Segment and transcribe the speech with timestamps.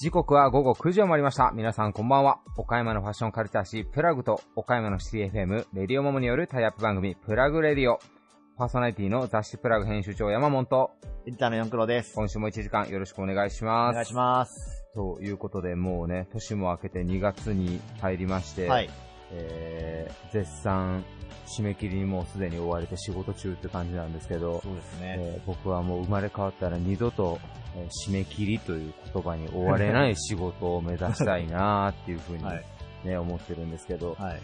[0.00, 1.52] 時刻は午後9時を回りました。
[1.54, 2.40] 皆さんこんばんは。
[2.56, 8.00] 岡山のファッションカルチャー誌プラグと岡山のシティ FM レディオモモによるタイアップ番組プラグレディオ。
[8.56, 10.90] パーソナリティの雑誌プラグ編集長山本。
[11.24, 12.16] エディターの四クロです。
[12.16, 13.92] 今週も1時間よろしくお願いします。
[13.92, 14.84] お願いします。
[14.94, 18.90] ということで、もうね、年も明けて2月に入りまして、はい。
[19.32, 21.04] えー、絶賛
[21.46, 25.16] 締め切りにもうすでに追われて仕事中って感じなんですけど、そうですね。
[25.18, 27.38] えー僕はもう生まれ変わったら二度と、
[27.76, 32.64] えー締め切りという言葉に追われない仕事を目指したいなーっていうふうにはい。
[33.04, 34.40] ね、思ってるんですけど、はい。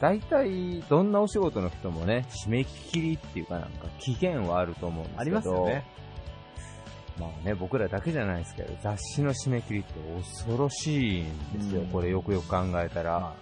[0.00, 5.84] 大体どんなお仕事の人もね、締め切りっていうかなんか期限はあると思うんですけど、ありますよね。
[7.18, 13.34] まあね、僕らだけじゃないですけど、雑誌の締め切りって恐ろしいんですよ、うんこれよくよく考えたら。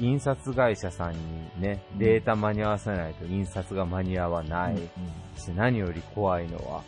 [0.00, 1.18] 印刷会社さんに
[1.60, 4.74] ね、うんデータ間に合わせないと印刷が間に合わない。
[4.74, 4.88] に。
[5.36, 6.82] そして何より怖いのは、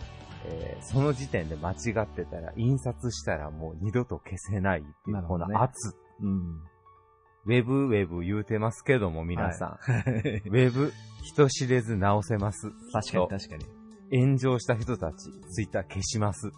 [0.47, 5.95] えーその時点で間違ってたら、印刷したらもう二度と消せないっていう、この圧。
[6.23, 6.63] うん。
[7.47, 9.93] ウェブウェブ言うてますけども、皆さん。
[9.93, 10.03] はい。
[10.03, 12.71] ウェブ、人知れず直せます。
[12.93, 13.67] 確かに確かに。
[14.13, 16.49] 炎上した人たち、ツイッター消します。
[16.49, 16.53] うん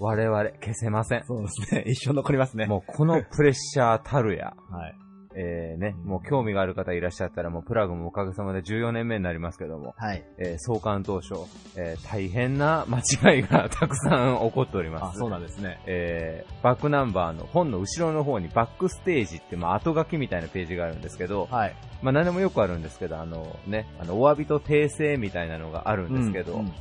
[0.00, 1.24] 我々、消せません。
[1.24, 1.84] そうですね。
[1.86, 2.66] 一生残りますね。
[2.66, 4.54] もうこのプレッシャーたるや。
[4.70, 4.94] はい。
[5.34, 10.24] えーね、うんもう興味がある方いらっしゃったら、もうプラグもおかげさまで14年目になりますけども、はい。
[10.38, 11.34] えー創刊当初、
[11.76, 12.98] えー大変な間
[13.34, 15.16] 違いがたくさん起こっております。
[15.16, 15.80] あ、そうなんですね。
[15.86, 21.74] えーバックナンバーの本の後ろの方にバックステージって、まあ、後書きみたいなページがあるんですけど、はい。
[22.02, 26.72] まあ、何でもよくあるんですけど、あのね、あの、お詫びと訂正みたいなのがあるんですけど、うんうん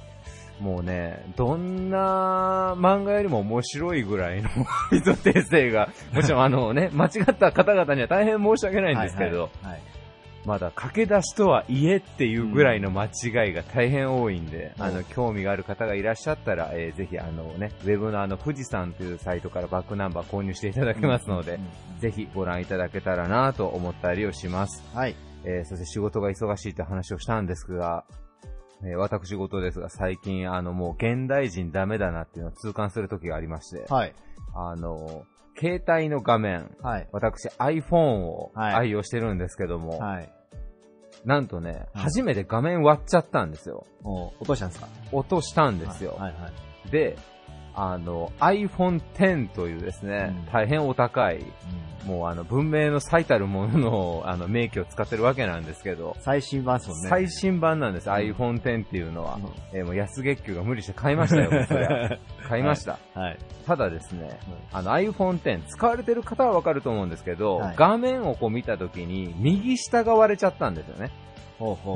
[0.62, 9.82] もうね、どんな漫画よりも面白いぐらいのお詫びと訂正が、もちろんあのね、 間違った方々には大変申し訳ないんですけど、はいはい。
[10.46, 21.70] まだ駆け出しとはいえっていうぐらいの間違いが大変多いんで、うんあの、興味がある方がいらっしゃったら、えーぜひあのね、ウェブのあの、富士山というサイトからバックナンバー購入していただけますので、うんうん
[22.02, 24.84] ぜひご覧いただけたらなと思ったりをします。
[24.96, 25.16] はい。
[25.44, 28.06] えーそして仕事が忙しいって話をしたんですが、
[28.84, 34.14] えー私事ですが、最近あの、もう現代人ダメだなっていうのを痛感する時がありまして、はい。
[34.56, 35.26] あの、
[35.60, 37.08] 携帯の画面、はい。
[37.12, 40.30] 私 iPhone をはい愛用してるんですけども、はい。
[41.26, 43.86] なんとね、はい初めて画面割っちゃったんですよ。
[44.04, 44.88] お落としたんですか？
[45.12, 46.16] 落としたんですよ。
[46.18, 46.50] はいは
[46.88, 46.90] い。
[46.92, 47.18] で、
[47.76, 50.52] あの、iPhone X というですね、うん。
[50.52, 51.44] 大変お高い、
[52.06, 57.10] もうあの、文明の最たるものの、 あの、名機を使ってるわけなんですけど、最新版ですね。
[57.10, 59.40] 最新版なんです、iPhone X っていうのは。
[59.74, 61.50] えーもう安月給が無理して買いましたよ、
[62.48, 62.98] 買いました。
[63.14, 63.38] はい。
[63.66, 64.40] ただですね、
[64.74, 67.76] あの iPhone X 使われてる方はわかると思うんですけど、はい。
[67.78, 71.12] 画面をこう見たときに右下が割れちゃったんですよね。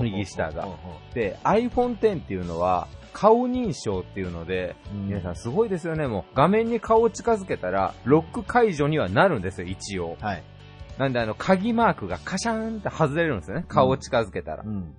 [0.02, 0.68] 右下が。
[1.14, 2.88] で、iPhone X っていうのは
[3.18, 10.18] 顔認証っていうので、皆さんすごいですよね、もう画面に顔を近づけたらロック解除にはなるんですよ、一応。
[10.20, 10.44] はい。
[10.98, 14.64] なんであの鍵マークがカシャーンって外れるんですよね、顔を近づけたら。
[14.66, 14.94] うん。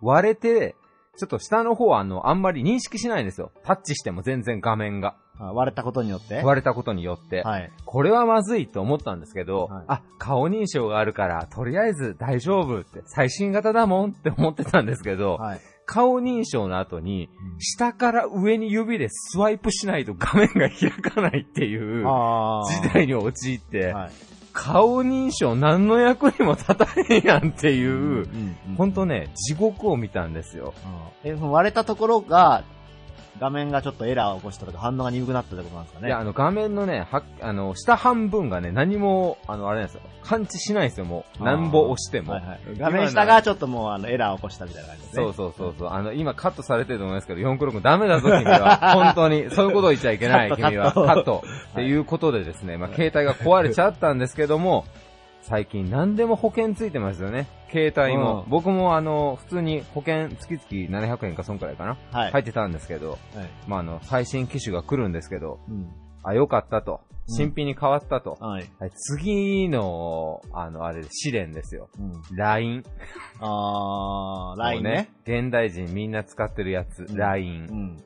[0.00, 0.76] 割れて、
[1.16, 3.50] ちょっと下の方はあの、あんまり認識しないんですよ。
[3.64, 5.16] タッチしても全然画面が。
[5.36, 6.42] あ割れたことによって？
[6.44, 7.42] 割れたことによって。
[7.42, 7.70] はい。
[7.84, 15.60] これはまずいと思ったんですけど、はいあ、顔認証があるから、とりあえず大丈夫って、最新型だもんって思ってたんですけど、はい。
[15.86, 17.28] 顔認証の後に、
[17.58, 22.82] 下から上に指でスワイプしないと画面が開かないっていうああ。
[22.82, 24.12] 時代に陥って、はい。
[24.52, 30.74] 顔認証何の役にも立たへんやんっていう、うんうんほんとね、地獄を見たんですよ。
[31.24, 32.64] え、割れたところが、
[33.40, 36.08] 画面がちょっとエラーを起こしたとか反応が鈍くなったってことなんですかね。
[36.08, 40.02] いや、あの画面のね、は、あの、下半分がね、何も、あの、あれなんですよ。
[40.22, 41.44] 感知しないんですよ、もう。
[41.44, 42.32] なんぼ押しても。
[42.32, 42.60] はいはい。
[42.78, 45.22] 画面下がちょっともうあのエラーを起こしたみたいな感じですね。
[45.24, 45.88] そうそうそうそう。
[45.90, 48.76] あの、今カットされてると思いますけど、4クロ君ダメだぞ、君は。
[48.94, 49.50] 本当に。
[49.50, 50.92] そういうこと言っちゃいけない、君は。
[50.92, 51.42] カットカット。
[51.72, 54.84] っていうことでですね、まあ、携帯が壊れちゃったんですけども、
[55.46, 57.46] 最近何でも保険ついてますよね。
[57.70, 58.42] 携帯も。
[58.44, 61.96] うん僕もあの、普通に保険月々700円かそんくらいかな。
[62.12, 62.32] はい。
[62.32, 63.18] 入ってたんですけど、はい。
[63.66, 65.88] まあ、あの、最新機種が来るんですけど、うん。
[66.22, 67.00] あ、よかったと。
[67.26, 68.36] 新品に変わったと。
[68.40, 68.64] はい。
[68.78, 71.88] はい次の、あの、あれ、試練ですよ。
[71.98, 72.36] うん。
[72.36, 72.82] LINE。
[73.40, 75.10] あー、LINE ね。
[75.24, 77.66] 現代人みんな使ってるやつ、うん LINE。
[77.70, 77.96] うん。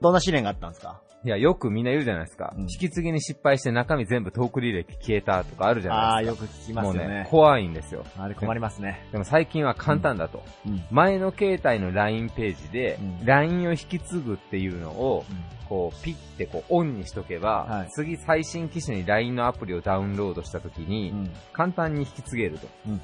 [0.00, 1.00] どんな試練があったんですか？
[1.24, 2.52] いや、よくみんな言うじゃないですか。
[2.56, 6.44] うん引き継ぎに失敗して中身全部トーク履歴消えたとかあるじゃないですか。
[6.44, 7.26] よく聞きますよもうねね、。
[7.30, 8.04] 怖いんですよ。
[8.18, 9.06] あれ困りますね。
[9.12, 10.42] でも最近は簡単だと。
[10.66, 10.82] うん。
[10.90, 15.24] 前の携帯の LINE ページで、うん LINE を引き継ぐっていうのを、
[15.68, 21.32] こう、ピッてこう、オンにしとけば、はい次最新機種に LINE のアプリをダウンロードした時に、うん。
[21.52, 22.68] 簡単に引き継げると。
[22.86, 23.00] うん。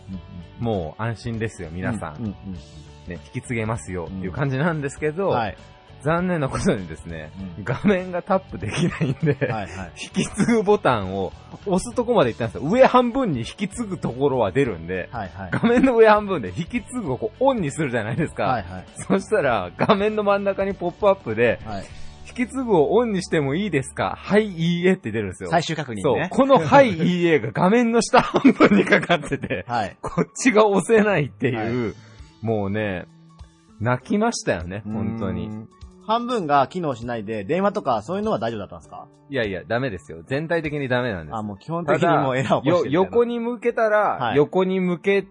[0.59, 2.17] もう安心ですよ、皆さん。
[2.17, 2.25] うん。
[2.25, 2.35] うん。
[3.07, 5.57] ね、引き継げますよっていう感じなんですけど、はい。
[6.03, 9.93] 残念なことにですね、うん画面がタップできないんで、はいはい。
[10.01, 11.33] 引き継ぐボタンを
[11.67, 12.69] 押すとこまで行ったんですよ。
[12.69, 15.51] 上半分に引き継ぐところは出るんで、はいはい。
[15.51, 18.45] 画面の上半分で引き継ぐをこうオンにするじゃないですか。
[18.45, 18.87] はいはい。
[18.97, 21.85] そしたら、画面の真ん中にポップアップで、はい。
[22.29, 25.51] 引き継ぐをオンにしてもいいですかはい、いいえって出るんですよ。
[25.51, 26.17] 最終確認そう。
[26.17, 26.29] ね。
[26.31, 29.97] このはい、いいえが画面の下半分にかかってて、はい。
[30.01, 31.95] こっちが押せないっていう、
[32.41, 33.07] もうね、
[33.81, 35.51] 泣きましたよね、本当に。
[36.07, 39.07] 半分が機能しないで、電話とかそういうのは大丈夫だったんですか？
[39.29, 40.23] いやいや、ダメですよ。
[40.27, 41.37] 全体的にダメなんです。
[41.37, 43.35] あ、もう基本的にもうエラーを起こしてるよ、横に。
[43.35, 45.27] に向けたら、はい横に向け、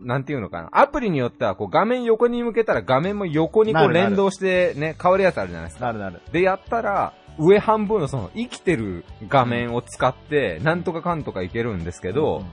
[0.00, 0.68] なんていうのかな？
[0.72, 5.86] アプリによっては、こう画面横に向けたら画面も横にこなるなるう連動してね、変わるやつあるじゃないですか。
[5.86, 6.20] なるなる。
[6.32, 12.44] で、やったら、上半分のその生きてる画面を使って、なんとかかんとかいけるんですけど、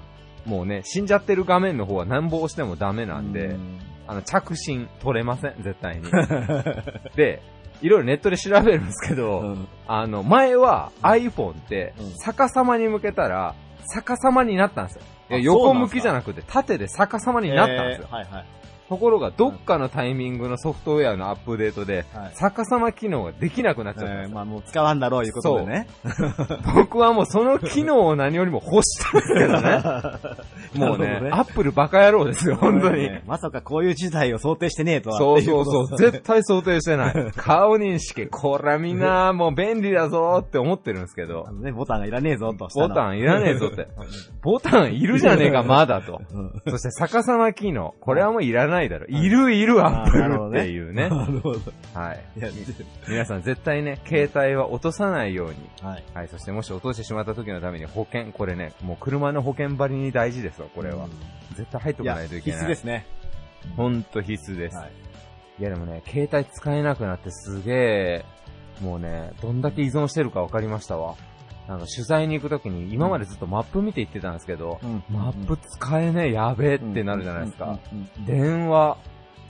[0.45, 6.03] もうね、死んじゃってる画面の方はなんぼ押してもダメなんで、うんあの、着信取れません、絶対に。
[7.15, 7.41] で、
[7.81, 13.55] いろいろネットで調べるんですけど、うんあの、前は iPhone ってうん、逆さまに向けたら、
[13.95, 15.01] 逆さまになったんですよ。
[15.39, 18.07] 横向きじゃなくて、縦で逆さまになったんですよ。
[18.09, 18.45] えーはいはい。
[18.89, 24.29] ところが、どっかのタイミングのソフトウェアのアップデートで、はい逆さま機能ができなくなっちゃったんですよ。
[24.29, 25.87] えーまあもう使わんだろういうことでね。
[26.73, 29.83] 僕はもうその機能を何よりも欲したんですけどね。
[30.73, 33.03] もうねなるほどねアップルバカ野郎ですよ、本当に。
[33.03, 35.19] ねまさかこういう事態を想定してねえとは。
[35.19, 35.85] そうそうそう。
[35.85, 37.31] ってい絶対想定してない。
[37.35, 38.27] 顔認識。
[38.27, 41.51] これはみんなもう便利だぞって思ってるんですけどあ。
[41.51, 42.69] のね、ボタンがいらねえぞと。
[42.73, 43.87] ボタンいらねえぞって。
[44.41, 46.21] ボタンいるじゃねえか、まだと。
[46.31, 46.61] うん。
[46.67, 47.93] そして逆さま機能。
[47.99, 49.07] これはもういらないだろ。
[49.07, 51.09] いるいる、アップルっていうね。
[51.09, 51.59] なるほど。
[51.93, 52.23] はい。
[53.09, 55.55] 皆さん絶対ね、携帯は落とさないように。
[55.81, 56.03] はい。
[56.13, 56.27] はい。
[56.29, 58.31] そしてもし落としてしまった時のために保険。
[58.31, 61.07] これね、もう車の保険張りに大事ですわ、これは。
[61.55, 62.59] 絶対入っといや、かないといけない。
[62.59, 63.05] 必須ですね。
[63.75, 64.77] ほんと必須です。
[64.77, 64.91] はい。
[65.59, 68.25] いやでもね、携帯使えなくなってすげえ、
[68.81, 71.15] もうね、どんだけ依存してるか分かりましたわ。
[71.69, 75.03] なんか取材に行くときに、今までずっとマップ見て行ってたんですけど、うん。
[75.07, 77.77] マップ使えねえ、やべえってなるじゃないですか。
[78.25, 78.97] 電話、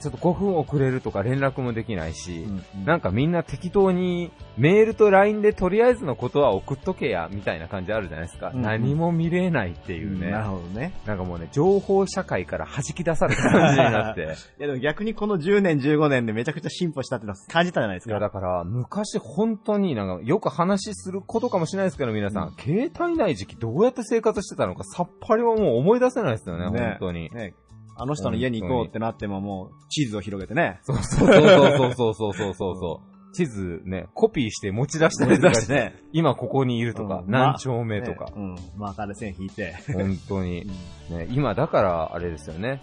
[0.00, 8.48] ちょっと5分遅れるとか連絡もできないし、うんうんなんかみんな適当にメールと LINE でとりあえずのことは送っとけや、みたいな感じあるじゃないですか。
[8.48, 10.30] うんうん何も見れないっていうね。
[10.30, 10.92] なるほどね。
[11.06, 14.22] なんかもうね、情報社会から弾き出された感じになって。
[14.58, 18.26] いやでも逆にこの10年15年でめちゃくちゃ進歩したってのは感じたじゃないですいや、か。
[18.26, 27.30] だから、昔本当になんか、よく話することかもしれないですけど、皆さん、うん携帯ない時期どうやって生活してたのか、さっぱりはもう思い出せないですよね、ね本当に。
[27.30, 27.54] ね。
[27.96, 30.80] あの人の家に行こうってなってももう地図を広げてね。
[30.82, 31.44] そうそうそう
[31.76, 33.10] そうそうそうそうそう。
[33.32, 36.02] 地図ね、コピーして持ち出したりして、ね。
[36.12, 38.56] 今ここにいるとか、うん何丁目とかね、うん。
[38.76, 39.76] マーカーで線引いて。
[39.92, 40.66] 本当に。
[41.10, 42.80] ね、今だから、あれですよね。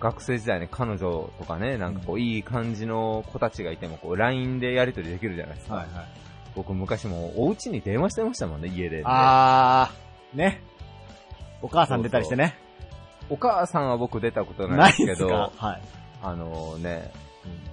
[0.00, 5.76] 学生時代ね、彼女とかね、なんかこう、いい感じの子たちがいても、こう、LINE でやり取りできるじゃないですか。
[5.76, 6.06] はいはい。
[6.54, 9.02] 僕昔もお家に電話してましたもんね、家で。
[9.04, 10.62] あー、ね。
[11.62, 12.58] お母さん出たりしてね。
[13.30, 15.80] お母さんは僕出たことないですけど、はい。
[16.22, 17.12] あのね、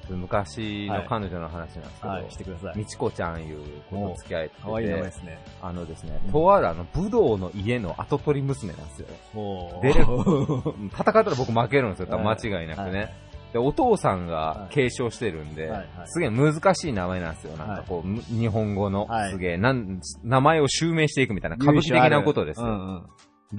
[0.09, 2.77] 昔の彼女の話なんですけど、はい、してください。
[2.77, 3.59] みちこちゃんいう
[3.89, 5.39] 子と付き合いかわいい名前ですね。
[5.62, 9.07] あのですね、とあるあの、武道の家の跡取り娘なんですよ。
[9.33, 13.13] ほでー戦ったら僕負けるんですよ、間違いなくはいね。
[13.51, 17.58] で、お父さんがはい継承してるんではいはい、すげえ難しい名前なんですよ。
[17.58, 22.67] なんかこう、む日本語のはい、すげえ、なん、名前を襲名していくみたいな歌舞伎的なことですよ。
[22.67, 22.96] うん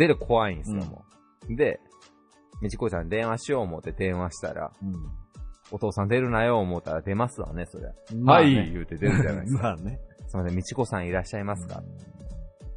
[0.00, 0.18] うん。
[0.18, 1.04] 怖いんですよ、うんも
[1.50, 1.56] う。
[1.56, 1.80] で、
[2.60, 4.92] みちこちゃん電話しよう思って電話したら、うん
[5.70, 7.88] お父さん出るなよ思ったら出ますわね、そりゃ。
[7.88, 9.62] はい、まあね言うて出るじゃないですか。
[9.64, 10.00] まあね。
[10.26, 11.82] すいません、みちこさんいらっしゃいますか？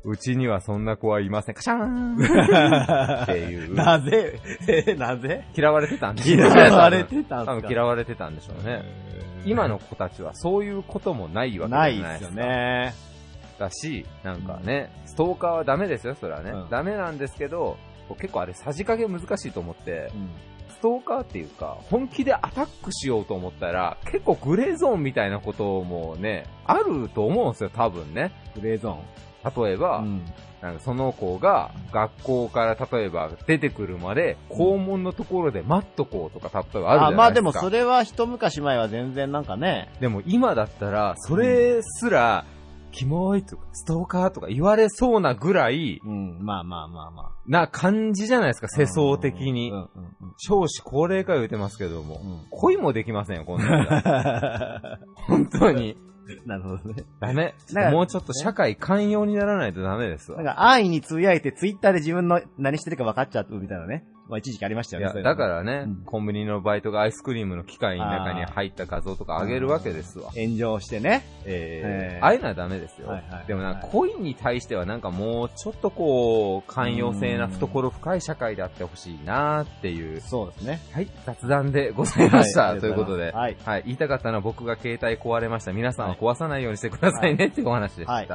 [0.04, 1.56] うちにはそんな子はいません。
[1.56, 3.76] カシャーンっていう。
[3.80, 4.40] なぜ？
[4.68, 5.46] え、 なぜ？
[5.56, 6.70] 嫌われてたんでしょう嫌ね。
[6.72, 8.84] われてたん嫌われてたんでしょうね。
[9.46, 12.36] 今の子たちはそういうこともないわけじゃなないいっよですすか。
[12.36, 12.94] ね。
[13.58, 16.52] だし、なんかね、ストーカーはダメですよ、それはね。
[16.52, 17.78] うんダメなんですけど、
[18.16, 20.30] 結構あれさじ加減難しいと思ってう、ん
[20.72, 28.32] ストーカーっていうか、本気でアタックしようと思ったら、結構グレーゾーンみたいなこともね、あると思うんですよ、多分ね。
[28.56, 28.98] グレーゾ
[29.64, 30.06] 例えば、ーン。
[30.06, 30.26] うん
[30.62, 37.08] なんかその子が学校から例えば出てくるまで、校門のところで待っとこうとか、例えばあるじゃないですか。
[37.08, 42.46] あ、まあでもそれは一昔前は全然なんかね、でも今だったら、それすら、
[42.92, 47.32] キモいとか、ストーカーとか言われそうなぐらいうん、まあまあまあまあ。
[47.48, 49.78] な感じじゃないですか、世相的にうん。
[49.78, 49.88] うんうん
[50.38, 52.16] 少子高齢化言うてますけども。
[52.16, 54.98] うん恋もできませんよ、こんなの。
[55.28, 55.98] 本当に。
[56.46, 57.04] なるほどね。
[57.20, 57.54] ダメ。
[57.92, 60.56] もうちょっと社会寛容にならないとダメですわなん。
[60.56, 64.06] か安易につぶやいてツイッターで自分の何してるか分かっちゃうみたいなね。
[64.32, 65.18] まあ一時期ありましたいよね。
[65.18, 70.32] や、だかららね、うんコンビニのバイトがアイスクリームの機械の中に入った画像とか上げるわけですわ。
[70.32, 71.24] 炎上してね。
[71.46, 73.10] えーえああいうのはダメですよ。
[73.10, 80.22] はいはいでもな、はいコインに対してはなんかもうちょっとこう、寛容性な懐深い社会であってほしいなっていう。
[80.22, 80.80] そうですね。
[80.94, 82.64] はい、雑談でございました。
[82.68, 83.58] はいということで、はい。
[83.66, 85.74] はい、言いたかったのは僕が携帯壊れました。
[85.74, 88.14] 皆さんは壊さないようにしてくださいねっていうお話でした。
[88.14, 88.28] はい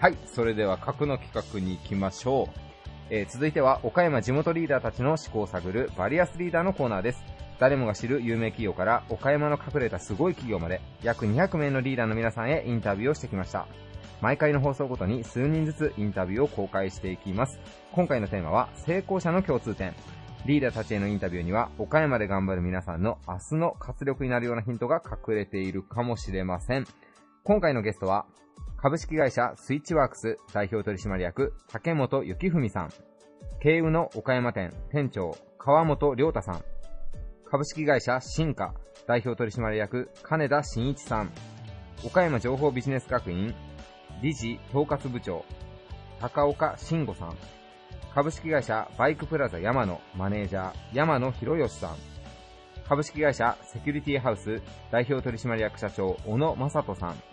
[0.00, 2.69] はい、それでは核の企画に行きましょう。
[3.12, 7.24] えー続いては岡山地元リーダーたちの思考を探るバリアスリーダーのコーナーです。
[7.58, 13.66] 誰もが知る有名企業から岡山の隠れたすごい企業まで約200名のリーダーの皆さんへインタビューをしてきました。
[14.20, 17.58] 毎回の放送ごとに数人ずつインタビューを公開していきます。
[17.92, 19.92] 今回のテーマは成功者の共通点。
[20.46, 26.86] リーダーたちへのインタビューには岡山で頑張る皆さんの明日の活力になるようなヒントが隠れているかもしれません。
[27.42, 28.26] 今回のゲストは
[28.82, 32.90] 株式会社スイッチワークス代表取締役竹本幸文さん。
[33.60, 36.64] 慶雨の岡山店店長川本良太さん。
[37.44, 38.72] 株式会社新華
[39.06, 41.30] 代表取締役金田真一さん。
[42.06, 43.54] 岡山情報ビジネス学院
[44.22, 45.44] 理事統括部長
[46.18, 47.36] 高岡慎吾さん。
[48.14, 51.96] 株式会社バイクプラザ山野マネージャー山野博義さん。
[52.88, 57.29] 株式会社セキュリティハウス代表取締役社長小野正人さん。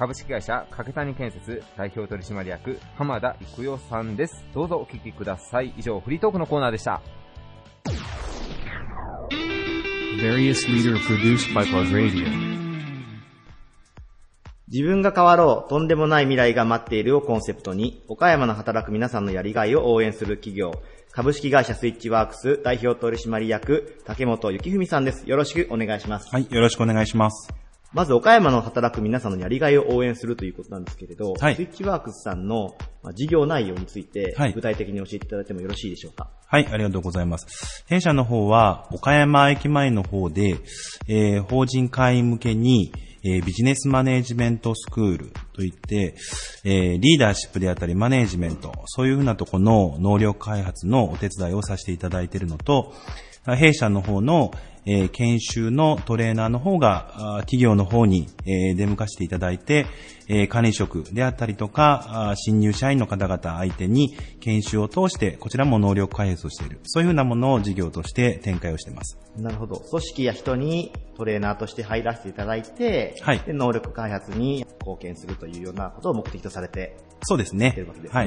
[0.00, 4.46] 株式会社掛谷建設代表取締役浜田育代さんです。
[4.54, 5.74] どうぞお聞きください。
[5.76, 7.02] 以上、フリートークのコーナーでした。
[14.68, 20.72] 自分が変わろう、とんでもない未来が待っているをコンセプトに、岡山の働く皆さんのやりがいを応援する企業、
[21.12, 25.28] 株式会社スイッチワークス代表取締役、竹本幸文さんです。
[25.28, 26.34] よろしくお願いします。
[26.34, 27.52] はい、よろしくお願いします。
[27.92, 36.30] まず岡山の働く皆さんのやりがいを応援するということなんですけれど、はいスイッチワークスさんのまあ事業内容について、はい具体的に教えていただいてもよろしいでしょうか？
[36.46, 37.84] はい、ありがとうございます。
[37.88, 40.58] 弊社の方は、岡山駅前の方で、
[41.08, 42.92] えー法人会員向けに、
[43.24, 46.14] えービジネスマネージメントスクールといって、
[46.64, 52.94] えーリーダーシップであったりマネージメント、そういうふうなところの能力開発のお手伝いをさせていただいているのと、
[53.46, 54.52] 弊社の方の、
[54.86, 59.86] えー研修のトレーナーの方が、企業の方に、えー出向かせていただいて、
[60.28, 66.80] えー管理職であったりとか、新入社員の方々相手に研修を通して、こちらも能力開発をしている。
[66.84, 69.18] そういうふうなものを事業として展開をしています。
[69.36, 69.76] なるほど。
[69.76, 77.74] 組織や人にトレーナーとして入らせていただいて、はいで能力開発に貢献するというようなことを目的とされてそうですね。
[77.76, 78.26] いるわけですはい。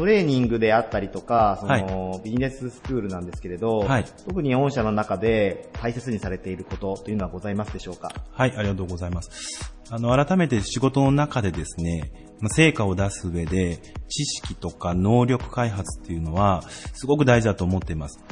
[0.00, 0.06] ね。
[0.06, 8.12] トレーニングであったりとか、その、ビジネススクールなんですけれど、はい特に御社の中で大切にされていることというのはございますでしょうか？
[8.32, 9.74] はい、ありがとうございます。
[9.90, 13.78] あの、改めて仕事の中でですね、まあ成果を出す上で、
[14.08, 16.62] 知識とか能力開発っていうのは、
[16.94, 18.22] すごく大事だと思っています。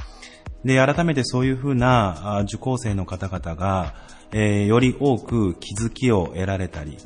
[0.64, 3.94] で、改めてそういうふうなあ受講生の方々が、
[4.32, 6.98] えーより多く気づきを得られたり、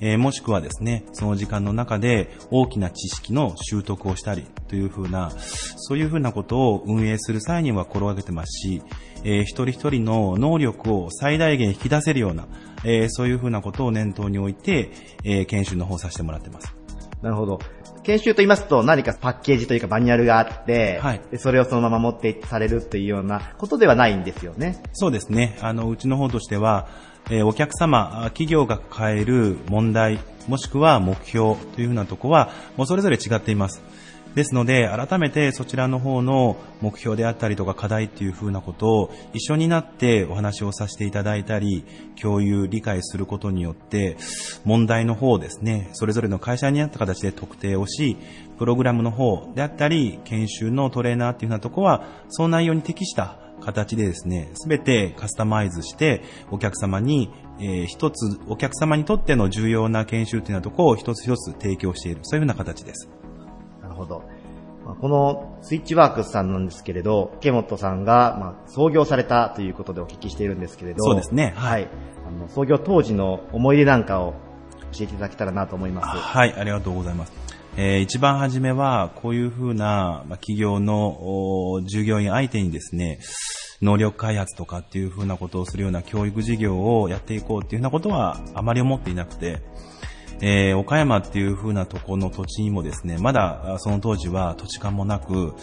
[0.00, 8.82] えーもしくはですね、その時間の中で大きな知識の習得をしたりというふうな、そういうふうなことを運営する際には心がけてますし、
[9.24, 12.46] えー一人一人の能力を最大限引き出せるような、
[12.84, 14.90] えーそういうふうなことを念頭に置いて、
[15.24, 16.74] えー研修の方させてもらってます。
[17.22, 17.58] なるほど。
[18.02, 24.82] 研修と言いますと何かパッケージというかマニュアルがあって、はいでそれをそのまま持ってされるっていうようなことではないんですよね。
[24.94, 25.58] そうですね。
[25.60, 26.88] あの、うちの方としては、
[27.30, 33.82] えお客様、企業が抱える問題、もしくは目標というふうなとこは、もうそれぞれ違っています。
[34.34, 41.84] ですので、改めてそちらの方の目標であったりとか課題っていうふうなことを一緒になってお話をさせていただいたり、
[42.20, 44.16] 共有、理解することによって、
[44.64, 48.16] 問題の方をですね、それぞれの会社にあった形で特定をし、
[48.58, 63.08] プログラムの方であったり、研修のトレーナーっていうようなとこは、その内容に適した形でですね、すべてカスタマイズして、お客様に、えー一つ、お客様にとっての重要な研修っていうようなところを一つ一つ提供している、そういうふうな形です。
[63.82, 64.24] なるほど。
[64.84, 71.68] まあこのスイッチワークスさんなんですけれど、池本さんが、まあ、創業されたということでお聞きしているんですけれど、そうですねは。
[71.68, 71.88] はい
[72.26, 74.34] あの創業当時の思い出なんかを
[74.92, 76.06] 教えていただけたらなと思います。
[76.18, 77.49] はい、ありがとうございます。
[77.76, 83.20] えー一番初めは、こういうふうな、まあ、企業の従業員相手にですね、
[83.80, 89.62] 能力開発とかっていうふうなことをするような教育事業をやっていこうっていうふうなことはあまり思っていなくて、
[90.42, 95.54] えー岡山っていう風なところの土地にもですね、まだその当時は土地勘もなく、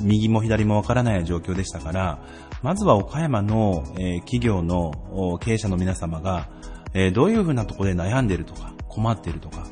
[0.00, 2.22] 右も左もわからない状況でしたから、
[2.62, 6.48] まずは岡山の、えー企業の経営者の皆様が、
[6.94, 9.66] えーどういう風なところで悩んでいるとか、困っているとか、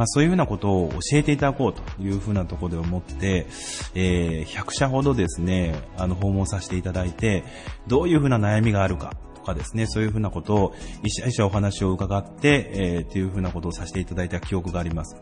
[0.00, 3.46] まあ、そういうふうなことを教えていただこうというふうなところで思って、
[3.94, 7.44] えー100社ほどですね、あの、訪問させていただいて、
[7.86, 15.20] どういうふうな悩みがあるかとかですね、そういうふうなことを一社一社お話を伺って、えー、っていうふうなことをさせていただいた記憶があります。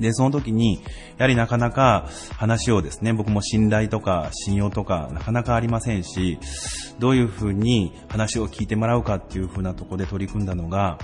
[0.00, 0.82] で、その時に、
[1.16, 6.40] やはりなかなか話をですね、僕も信頼とか信用とかなかなかありませんし、
[6.98, 10.98] どういうふうに話を聞いてもらうかっていうふうなところで取り組んだのが、や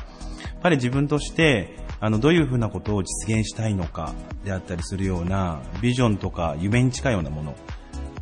[0.59, 4.15] っぱり自分として、あの、どういうふうなことを実現したいのか
[4.45, 7.55] であったりするような、ビジョンとか夢に近いようなもの、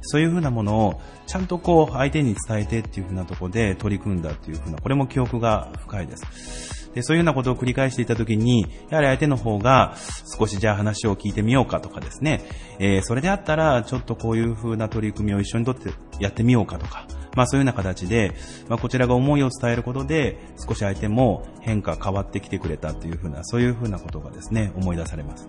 [0.02, 6.76] そういうふうなものをちゃんとこう相手に伝えてっていうふうなとこで取り組んだっていうふうな、これも記憶が深いです。
[6.94, 9.94] で、そういうようなことを繰り返していたときに、やはり相手の方が
[10.38, 12.42] 少しじゃあ話を聞いてみようかとかですね、
[12.78, 15.90] えーそれであったらちょっとこういうふうな取り組みを一緒にとって
[16.20, 17.06] やってみようかとか、
[17.36, 18.32] まあそういうような形で、
[18.68, 25.48] まあこちらが思いを伝えることで、少し相手も変化変わってきてくれたというふうな、そういうふうなことがですね、思い出されます。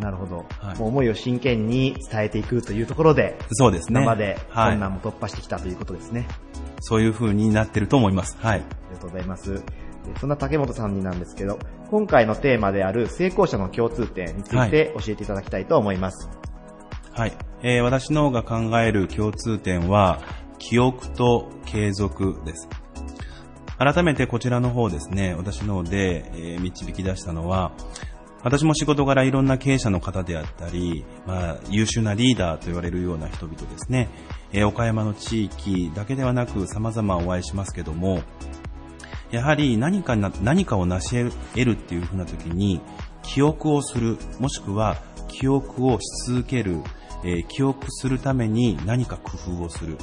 [0.00, 0.38] なるほど。
[0.58, 4.00] はいもう思いを真剣に伝えていくというところで、そうですね。
[4.00, 4.70] 今まではい。
[4.72, 6.26] 困難も突破してきたということですね。
[6.80, 8.36] そういうふうになってると思います。
[8.40, 8.60] はい。
[8.60, 9.54] ありがとうございます。
[9.54, 9.62] で
[10.20, 11.58] そんな竹本さんになんですけど、
[11.90, 16.28] 今回のテーマである成功者の共通点について教えていただきたいと思います。
[17.12, 17.32] はい。
[17.62, 20.20] えー私の方が考える共通点は、
[20.58, 22.68] 記憶と継続です。
[23.78, 27.72] 改めてこちらの方ですね、私の方で、え導き出したのは、
[28.42, 34.08] 私も仕事柄いろんな経営者の方であったり、まあ、優秀なリーダーと言われるような人々ですね、
[34.52, 38.22] えー岡山の地域だけではなく様々お会いしますけども、
[39.30, 42.80] やはり何かな、何かを成し得るっていうふうな時に、
[43.22, 44.96] 記憶をする、もしくは
[45.28, 46.80] 記憶をし続ける、
[47.26, 49.98] え記憶するために何か工夫をする。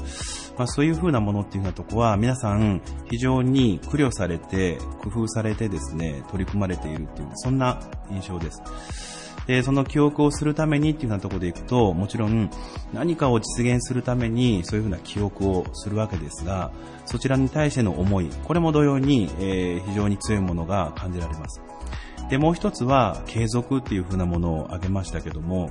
[0.57, 7.79] まあそういうふうなものっていうようなとこは皆さん非常に苦慮されて、工夫されてですね、取り組まれているっていう、そんな
[8.11, 8.61] 印象です。
[9.47, 12.49] で、その記憶をするためにっていうようなとこでいくと、もちろん
[12.93, 16.71] 何かを実現するためにそういうふうな記憶をするわけですが、
[17.05, 21.61] そちらに対しての思い、これも同様に、えー非常に強いものが感じられます。
[22.33, 25.69] で、もう一つは継続っていうふうなものを挙げましたけども、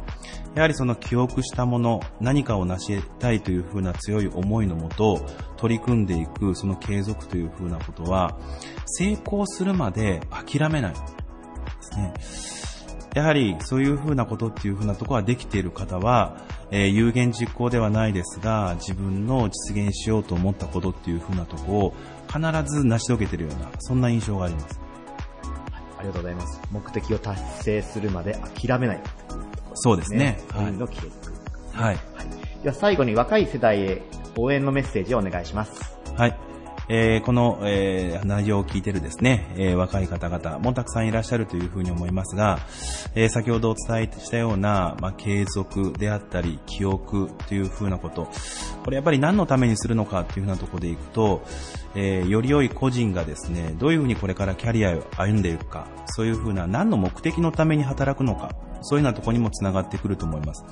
[0.54, 8.38] やはりその記憶したもの、何かを成し得たいというふうな強い思いのもと、取り組んでいくその継続というふうなことは、
[8.86, 10.98] 成功するまで諦めないで
[11.80, 12.14] すね。
[13.16, 16.36] やはりそういうふうなことっていうふうなところができている方は、
[16.70, 21.94] えー有言実行ではないですが、自分の実現しようと思ったことっていうふうなところを
[22.28, 24.81] 必ず成し遂げているような、そんな印象があります。
[26.02, 26.60] ありがとうございます。
[26.72, 29.00] 目的を達成するまで諦めない。
[29.74, 30.40] そうですね。
[30.50, 30.80] はい本人。
[30.80, 31.32] の継続。
[31.72, 31.98] はい。
[32.62, 34.02] では最後に若い世代へ
[34.36, 35.96] 応援のメッセージをお願いします。
[36.16, 36.51] はい。
[36.88, 42.58] えーこの、えー内容を聞いてるですね、えー若い方々もたくさんいらっしゃるというふうに思いますが、
[43.14, 48.28] え先ほどお伝えしたような、まあ、継続であったり、記憶というふうなこと、
[48.84, 51.42] これやっぱり何のためにするのかっていうふうなところでいくと、
[51.94, 58.50] えより良い個人がですね、どういうふうにこれからキャリアを歩んでいくか、そういうふうな何の目的のために働くのか、
[58.82, 60.64] そういうようなところにもつながってくると思います。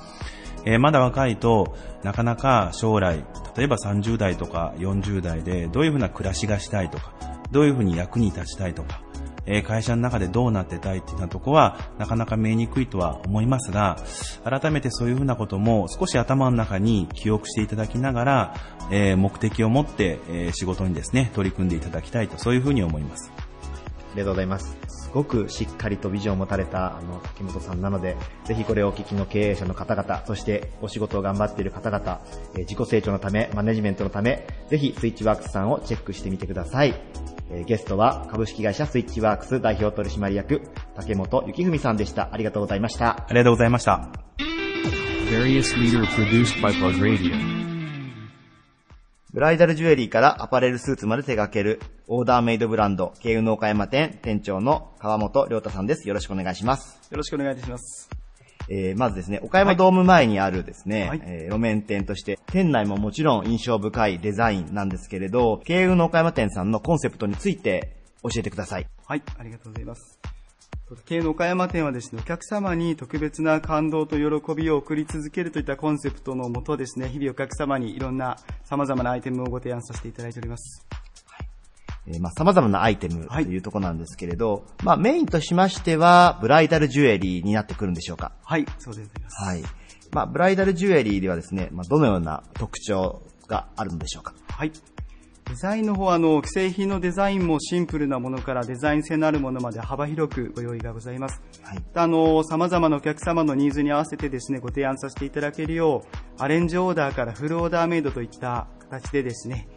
[0.65, 7.13] えーまだ若いとなかなか将来、例えば30代とか40代でどういうふうな暮らしがしたいとか、
[7.51, 9.01] どういうふうに役に立ちたいとか、
[9.45, 13.97] え会社の中でどうなってたいっていうようなとこはなかなか見えにくいとは思いますが、
[14.43, 18.55] 改めてそういうふうなことも少し頭の中に記憶していただきながら、
[18.91, 23.50] え目的を持って、え仕事にですね、取り組んでいただきたいと、そういうふうに思います。
[24.11, 24.77] ありがとうございます。
[24.87, 32.21] すごくしっかりとビジョンを持たれた、あの、竹本さんなので、ぜひこれをお聞きの経営者の方々、そしてお仕事を頑張っている方々、
[32.55, 36.93] えー自己成長のため、マネジメントのため、ぜひスイッチワークスさんをチェックしてみてください。
[37.49, 40.61] えーゲストは株式会社スイッチワークス代表取締役、
[40.95, 42.29] 竹本幸文さんでした。
[42.31, 43.25] ありがとうございました。
[43.27, 44.09] ありがとうございました。
[45.29, 47.61] Various leader produced by Plug Radio.
[49.33, 51.79] ブライダルジュエリーからアパレルスーツまで手掛ける、
[52.13, 56.09] オーダーメイドブランド、慶運の岡山店店長の川本良太さんです。
[56.09, 56.99] よろしくお願いします。
[57.09, 58.09] よろしくお願いいたします。
[58.67, 68.87] えーまずですね、岡山ドーム前にあるですね、はいえー路面店として、店内ももちろん印象深いデザインなんですけれど、慶運の岡山店さんのコンセプトについて教えてください。
[69.05, 70.19] はい、ありがとうございます。
[71.05, 80.85] 経の岡山店はですね、お客様に特別な感動と喜びを送り続けるといったコンセプトのもとですね、日々お客様にいろんな様々なアイテムをご提案させていただいております。
[82.07, 88.31] えーまあ、様々なアイテムとはいいうところなんですけれど、まあ、メインとしましては、ブライダルジュエリーになってくるんでしょうか。
[88.43, 89.43] はい、そうでございます。
[89.43, 89.63] はい。
[90.11, 94.33] まあ、ブライダルジュエリーではですね、まあ、どのような特徴があるのでしょうか。
[94.49, 94.71] はい。
[95.51, 101.41] デザインの方は、あの、既製品のデザインもシンプルなものからデザイン性のあるものまで幅広くご用意がございます。
[101.61, 101.83] はい。
[101.93, 109.67] あの、様々なお客様のニーズに合わせてですね、ご提案させていただけるよう、アレンジオーダーからフルオーダーメイドといった形でですね、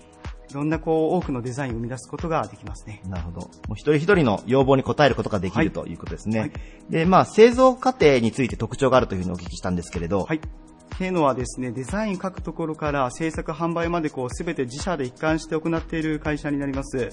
[0.51, 3.03] いろんなこう、多くのデザインを生み出すことができますね。
[3.09, 3.41] なるほど。
[3.41, 6.41] もう一人一人の要望に応えることができはいるということですね。
[6.41, 6.53] はい
[6.91, 10.41] で、まあ、製造過程について特徴があるというふうにお聞きしたんですけれど、はい。
[10.99, 17.11] ケーノはですね、デザイン書くところから制作販売までこうすべて自社で一貫して行っている会社になります。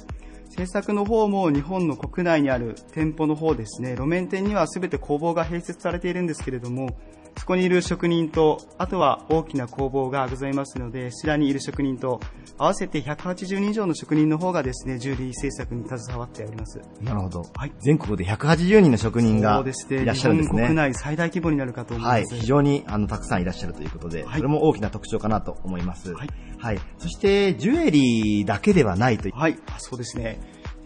[0.49, 6.89] 制作の方も日本の国内にある店舗の方ですね、路面店にはすべて工房が併設されているんですけれども、
[7.37, 12.19] そこにいる職人と、あとは大きな工房がございますので、そちらにいる職人と、
[12.57, 16.79] 合わせて180人以上の職人の方がですね、ジュエリー制作に携わっております。
[17.01, 17.43] なるほど。
[17.55, 20.73] はい全国で180人の職人がいらっしゃるんです日本国ね。
[20.73, 22.21] 内最大規模になるかと思いはい。
[22.23, 22.35] ます。
[22.35, 26.13] 非常に、あの、たくさんいらっしゃるということで、はいそれも大きな特徴かなと思います。
[26.13, 26.29] はい。
[26.59, 26.79] はい。
[26.99, 29.35] そして、ジュエリーだけではないという。
[29.35, 30.39] はい、あそうですね。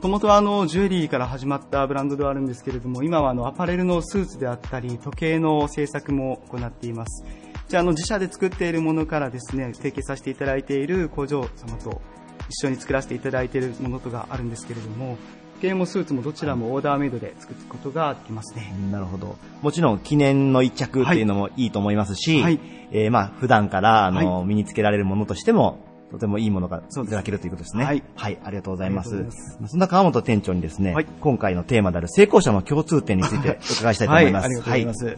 [0.05, 7.25] もともとはあの、ジュエリーから始まったブランドではあるんですけれども、今はあの、アパレルのスーツであったり、時計の製作も行っています。
[7.67, 12.03] じゃあ、あの、自社で作っているものからですね、提携させていただいている工場様と
[12.49, 15.17] 一緒に作らせていただいているものとがあるんですけれども、
[15.55, 18.75] 時計もスーツもどちらもオーダーメイドで作ることができますね。
[18.91, 19.37] なるほど。
[19.63, 22.59] もちろん記念の一着っていうのもいいと思いますし、はい
[22.91, 27.83] えーまあ普段からあの、は身につけられるものとしても、とてもいいものがいただけるということですね。
[27.83, 29.15] はいはい、ありがとうございます。
[29.59, 34.47] まそんな川本店長にですね、はい今回のテーマである成功者の共通点についてお伺いしたいと思います。
[34.61, 35.17] はい、ありがとうござい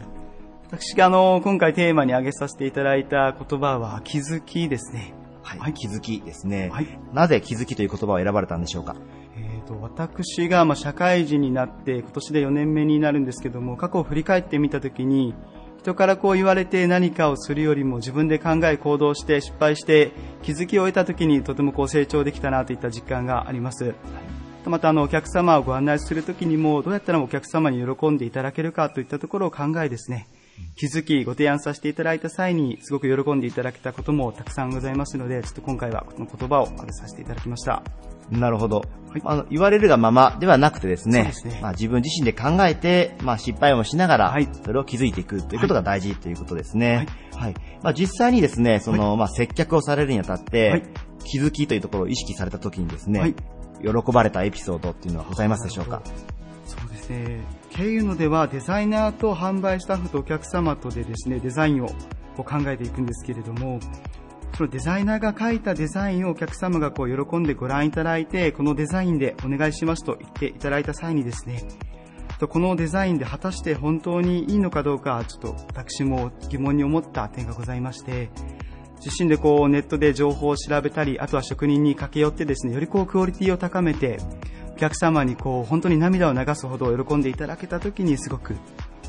[0.70, 5.14] 私があの、今回テーマに挙げさせていただいた言葉は、気づきですね。
[5.42, 5.58] はい。
[5.60, 8.96] はい気づきですね、はいなぜ気づきという言葉を選ばれたんでしょうか？
[9.36, 15.34] えー、と私がまあ社会人になって今年で4年目になるんですけども過去を振り返ってみたときに
[15.78, 20.12] 人からこう言われて何かをするよりも自分で考え行動して失敗して
[20.42, 23.94] 気づきを得たときにとてもこう成長できたなといった実感があります。
[24.66, 30.28] またあのお客様をご案内するときにもどうやったらお客様に喜んでいただけるかといったところを考えですね
[30.76, 37.82] 気づきご提案させていただいた際にすごく喜んでいただけたこともたくさんございますのでちょっと今回はこの言葉を挙げさせていただきました。
[38.30, 38.82] なるほど。
[39.10, 39.22] はい。
[39.24, 41.58] あの、言われるがままではなくてですね、すね。
[41.62, 44.48] まあ自分自身で考えて、まあ失敗もしながら、はい。
[44.64, 47.06] それを気づいていくということが大事ということですね。
[47.32, 47.52] ははい。
[47.52, 47.54] い。
[47.82, 50.82] まあ実際にですね、その、まあ接客をされるにあたって、はい。
[51.24, 53.34] 気づきというところを意識された時にですね、はい。
[53.82, 56.02] 喜ばれたエピソードっていうのはございますでしょうか？
[56.66, 57.40] そうですね。
[57.70, 61.88] 経由のではデザイナーと販売スタッフとお客様とでですね、デザインを
[62.36, 63.78] こう考えていくんですけれども、
[64.56, 71.62] そのデザイナーが書いたデザインをお客様がこう喜んでご覧いただいて、このデザインでお願いしますと言っていただいた際にですね、
[72.40, 78.30] このデザインで果たして本当にいいのかどうか、ちょっと私も疑問に思った点がございまして、
[79.04, 84.18] 自身でこうネットで情報を調べたり、あとは職人に駆け寄ってですね、よりこうクオリティを高めて、
[84.72, 88.56] お客様にこう本当に涙を流すほど喜んでいただけた時にすごく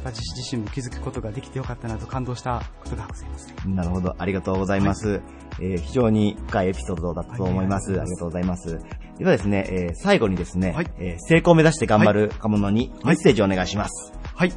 [0.03, 3.53] 私自身も気づくことができてよかったなと感動したことがございます。
[3.67, 4.15] なるほど。
[4.17, 5.21] ありがとうございます。
[5.59, 7.91] えー非常に深いエピソードだったと思います。
[7.91, 8.79] はいありがとうございます。
[9.17, 14.13] ではですね、えー最後にですね、はいえー成功を目指して頑張る若者にメッセージをお願いします。
[14.35, 14.53] はい。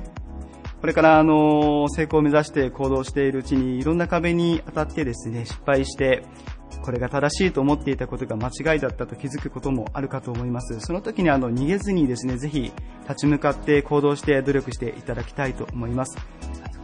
[0.81, 6.25] これから、あの、成功を目指して行動しているうちに、いろんな壁に当たってですね、失敗して、
[6.83, 10.81] これが正しいと思っていたことが間違いだったと気づくこともあるかと思います。
[10.81, 12.73] その時にあの逃げずにですね、ぜひ
[13.09, 16.19] 立ち向かって行動して努力していただきたいと思います。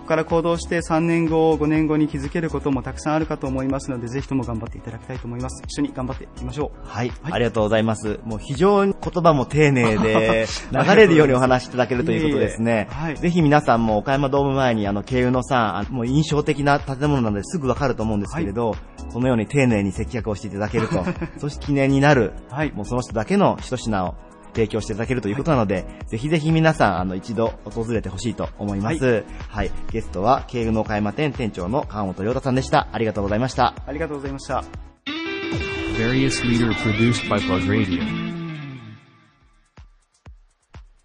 [0.09, 5.63] から行動して3年後、5年後に気づけることもたくさんあるかと思いますので、ぜひとも頑張っていただきたいと思います。
[5.67, 6.87] 一緒に頑張っていきましょう。
[6.87, 8.19] はい、はいありがとうございます。
[8.25, 12.73] もう非常に言葉も丁寧で、 流れるようにお話しいただけるということですね。
[12.73, 18.75] いえいえはいぜひ皆さんも岡山ドーム前にあの、慶友のさん、あもう印象的な建物なのですぐわかると思うんですけれど、
[19.13, 21.05] このように丁寧に接客をしていただけると、
[21.39, 24.15] そして記念になる、はいもうその人だけの一品を
[24.55, 29.25] 提供していただけるということなので、ぜひぜひ皆さん、あの、一度訪れてほしいと思います。
[29.49, 29.71] はい。
[29.91, 32.89] ゲストは、慶友の岡山店店長の川本亮太さんでした。
[32.93, 33.75] ありがとうございました。
[33.87, 34.65] ありがとうございました。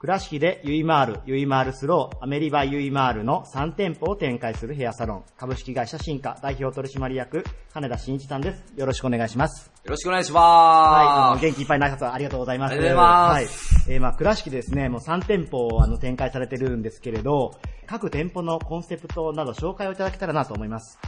[0.03, 8.65] 倉敷でユイマール、ユイマールスロー、アメリ by ユイマールの3店舗を展開するヘアサロン、株式会社進化代表取締役、金田真一さんです。
[8.75, 9.71] よろしくお願いします。
[9.85, 11.45] よろしくお願いしはい、あのます。
[11.45, 12.73] 元気いっぱいの挨拶ありがとうございます。
[12.73, 13.95] ありがとうございますはい。
[13.95, 20.99] えー、まあ、倉敷でですね、もう3店舗をあの展開されてるんですけれど、各店舗のコンセプトなど紹介をいただけたらなと思います。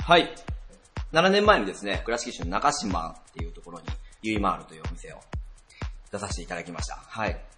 [0.00, 0.28] はい。
[1.12, 3.84] 7年前にですね、倉敷市の中島っていうところに、
[4.22, 5.20] ゆいまーるというお店を
[6.10, 6.96] 出させていただきました。
[6.96, 7.51] はい。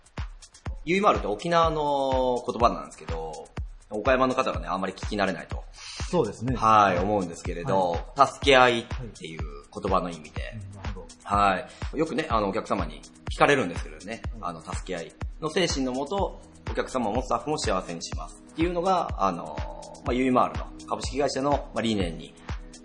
[0.84, 3.48] ゆいまーるって沖縄の言葉なんですけど、
[3.90, 5.64] 岡山の方がね、あんまり聞き慣れないと
[6.10, 6.54] そうですね。
[6.56, 8.84] はい、思うんですけれど、助け合いっ
[9.18, 9.40] ていう
[9.72, 11.06] 言葉の意味で、なるほど。
[11.24, 11.98] はい。
[11.98, 13.02] よくね、あの、お客様に
[13.34, 19.56] 聞かれるんですけどね、あの、助け合いの精神のもと、お客様もスタッフも幸せにしますっていうのが、あの、
[20.04, 22.34] まあ、ユイマールの株式会社のまあ理念に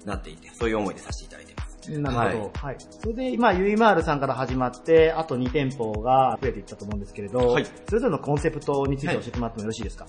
[0.05, 1.68] なっていて、そういう思いでさせていただいています。
[1.87, 2.67] なるほど。
[2.67, 2.77] はい。
[2.79, 10.05] それで、今、ユイマールさんから始まって、あと2店舗が増えていったと思うんですけれど、はいそれぞれのコンセプトについて教えてもらってもよろしいですか、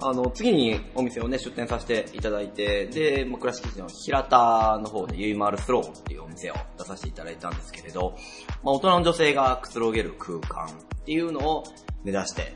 [0.00, 8.16] あの、次にお店をね、出店させていただいて、で、まあ、倉敷市の平田の方でユイマールスローっていうお店を出させていただいたんですけれど、
[8.62, 10.68] まあ、大人の女性がくつろげる空間っ
[11.04, 11.64] ていうのを
[12.02, 12.54] 目指して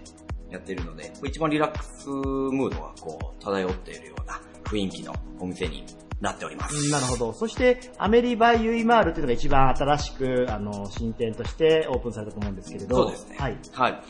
[0.51, 5.85] やっているので、一番リラックスムードがこう、漂っているような雰囲気のお店に
[6.21, 6.91] なっております。
[6.91, 7.33] なるほど。
[7.33, 13.37] そして、アメリ by ユイマールっていうのが一番新しく、あの、新店としてオープンされたと思うんですけれど、そうですね。
[13.39, 13.59] はい。
[13.73, 14.03] はい。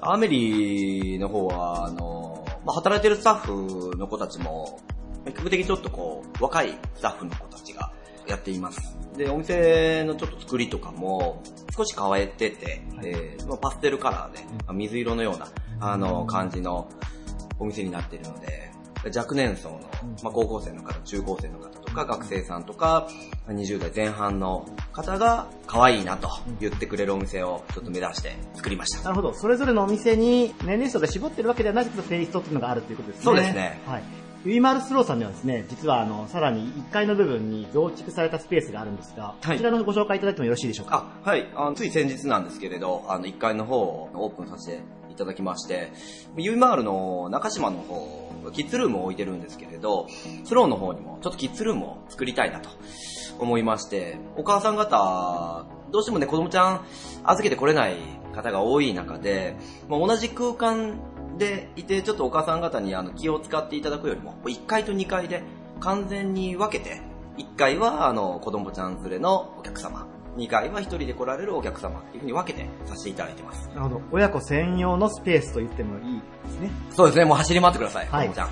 [0.00, 4.80] アメリの方は、あの、まあ、働いてるスタッフの子たちも、
[5.26, 7.92] 比較的ちょっとこう、若いスタッフの子たちが
[8.26, 8.96] やっています。
[9.16, 11.42] で、お店のちょっと作りとかも、
[11.76, 15.48] 少し変えてて、えーまあパステルカラーで、まあ水色のような、
[15.80, 16.88] あの、感じの
[17.58, 18.70] お店になっているので、
[19.14, 19.80] 若年層の、
[20.22, 23.08] まあ、高校生の方、中高生の方とか、学生さんとか、
[23.48, 26.28] 20代前半の方が可愛いなと
[26.60, 29.02] 言ってくれるお店をちょっと目指して作りました。
[29.04, 29.34] なるほど。
[29.34, 33.24] それぞれのお店に年齢層で絞ってるわけではないけど、テイストっていうのがあるということですね。
[33.24, 34.02] そうですねはい。
[34.44, 41.10] ユイマールスローさんにはですね、実はあの、さらに1階の部分に増築されたスペースがあるんですが、はいこちらのご紹介いただいてもよろしいでしょうか？
[41.24, 41.48] あ、はい。
[41.56, 45.90] あのつい先日なんですけれど、あの、1階の方をオープンさせていただきまして、
[46.36, 50.06] ユイマールの中島の方、キッズルームを置いてるんですけれど、
[50.44, 52.70] スローの方にもちょっとキッズルームを作りたいなと
[53.38, 56.84] 思いまして、お母さん方、どうしてもね、子供ちゃん
[57.24, 57.96] 預けてこれない
[58.34, 59.56] 方が多い中で、
[59.88, 60.98] まあ、同じ空間
[61.38, 65.42] でいて、ちょっとお母さん方にあの気を使っていただくよりも、1階と2階で
[65.80, 67.00] 完全に分けて、
[67.38, 73.68] 1階はあの子供ちゃん連れのお客様、2階は1人で来られるお客様っていうふうに分けてさせていただいてます。
[73.68, 74.02] なるほど。
[74.12, 76.70] 親子専用のスペースと言ってもいいですね。
[76.90, 78.48] そうですね、もう走り回ってください、子はい供ちゃん。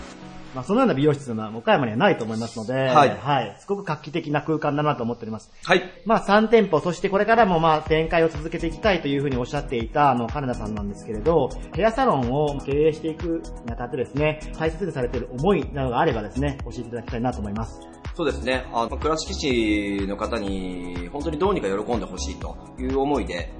[0.57, 3.57] まあ、そのような美容室は岡山にはないと思いますので、はいはい。
[3.61, 5.53] すごく画期的な空間だなと思っております。
[5.62, 5.83] はい。
[6.07, 17.79] まあ、3店舗、そしてこれからもまあ、展開を続けていきたいというふうにおっしゃっていた、あの、金田さんなんですけれど、ヘアサロンを経営していくにあたってですね、大切にされている思いなどがあればですね、教えていただきたいなと思います。
[18.14, 18.64] そうですね。
[18.73, 23.53] あの、倉敷市の方に、本当にどうにか喜んでほしいという思いで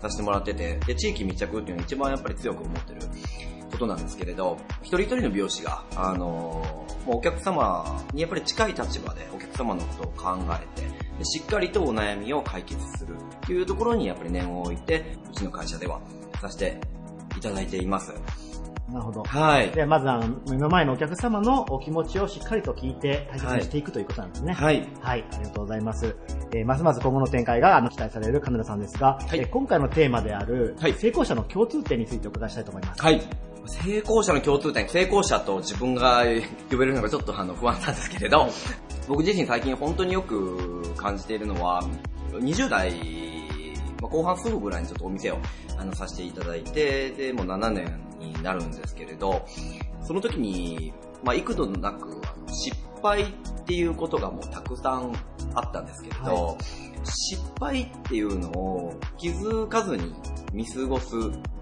[0.00, 3.00] させてもらってて、で、地域密着っていうのが一番やっぱり強く思ってる
[3.74, 6.62] ことなんですけれど、一人一人の美容師が、あの、
[7.06, 10.86] もうお客様にやっぱり近い立場でお客様のことを考えて、
[11.18, 16.00] でしっかりとお悩みを解決するっていうところにやっぱり念を置いて、うちの会社では
[16.40, 16.80] させて
[17.36, 18.14] いただいています。
[18.88, 19.24] なるほど。
[19.24, 19.70] はい。
[19.70, 24.52] では、まずあの、目の前のお客様のお気持ちをしっかりと聞いて大切にしていくということなんですね。
[24.52, 24.86] はい。
[25.00, 26.14] はい、ありがとうございます。
[26.52, 33.02] えーますます今後の展開があの期待される金田さんですが、はいえー今回のテーマである、はい成功者の共通点についてお伺いしたいと思います。
[33.02, 33.20] はい。
[33.66, 36.24] 成功者の共通点、成功者と自分が
[36.70, 38.48] 呼べるのがちょっとあの不安なんですけれど、
[39.08, 41.82] 僕自身最近本当によく感じているのは、
[42.32, 42.92] 20代、
[44.00, 45.38] まあ後半すぐぐらいにちょっとお店を
[45.78, 49.46] あのさせていただいて、で、もう7年になるんですけれど、
[50.02, 53.26] その時に、まあ幾度なく失敗っ
[53.64, 55.12] ていうことがもうたくさん
[55.54, 56.56] あったんですけれど、は
[57.04, 60.14] 失敗っていうのを気づかずに
[60.52, 61.14] 見過ごす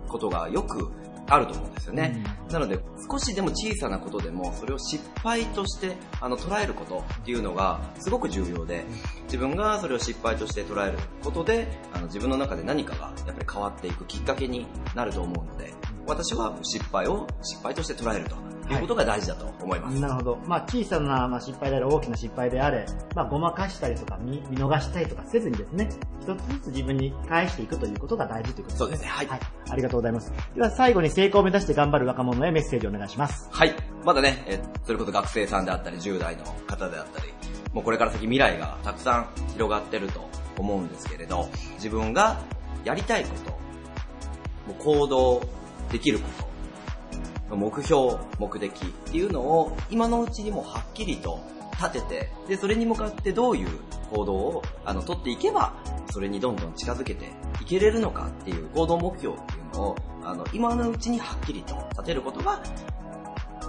[0.08, 0.92] ことがよく
[1.28, 2.22] あると思うんですよね。
[2.50, 2.78] なので、
[3.10, 8.84] 少しでも小さなことでも、それを失敗としてあの捉えることっていうのがすごく重要で、
[9.24, 15.72] 自分がそれを失敗として捉えることで、あの自分の中で何かがやっぱり変わっていくきっかけになると思うので、
[16.06, 18.36] 私は失敗を失敗として捉えると
[18.72, 20.00] いうことが大事だと思います。
[20.00, 20.38] なるほど。
[20.46, 25.88] まあ、小さなまあ失敗であれ、大きな失敗であれ、まあ、ごまかしたりとか見、見逃したりとかせずにですね、
[26.20, 28.78] 一つずつ自分に返していくということが大事ということですね。
[28.78, 29.40] そうですねはいはい。
[29.70, 30.32] ありがとうございます。
[30.54, 33.48] では、最後に成功を目指して頑張る若者へメッセージをお願いします。
[33.50, 33.74] はい。
[34.04, 37.32] まだね、えそれこそ学生さんであったり、10代の方であったり、
[37.72, 42.40] もうこれから先未来がたくさん広がってると思うんですけれど、自分が
[42.84, 43.58] やりたいこと、も
[44.78, 45.42] う行動
[45.90, 46.51] できること、
[47.56, 51.40] 目標、目的っていうのを今のうちにもはっきりと
[51.72, 53.68] 立てて、で、それに向かってどういう
[54.10, 55.74] 行動をあの取っていけば、
[56.10, 62.62] それにどんどん近づけていけれるのかっていう行動目標っていうのを、あの、今のうちにはっきりと立てることが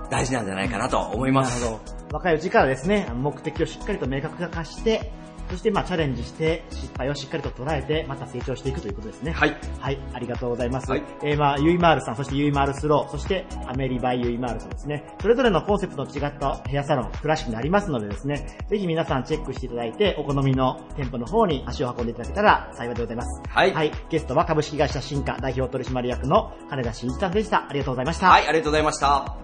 [0.10, 1.62] 大事なんじゃないかなと思います。
[1.62, 1.94] なるほど。
[2.14, 5.12] 若いうちからですね、目的をしっかりと明確化して、
[5.54, 9.34] そしてまあチャレンジして失敗をしっかりと捉えてまた成長していくということですね。
[9.34, 9.56] はい。
[9.80, 10.90] はい、ありがとうございます。
[10.90, 23.42] はいえー、まあ、ユイマールさん、そしてユイマールスロー、そしてアメリ by ユイマールとですね、それぞれのコンセプトの違ったヘアサロン、クラシックにありますのでですね、ぜひ皆さんチェックしていただいて、お好みの店舗の方に足を運んでいただけたら幸いでございます。
[23.48, 27.70] はいはい、ゲストは株式会社新華代表取締役の金田真一さんでした。
[27.70, 28.30] ありがとうございました。
[28.30, 29.38] はい、ありがとうございました。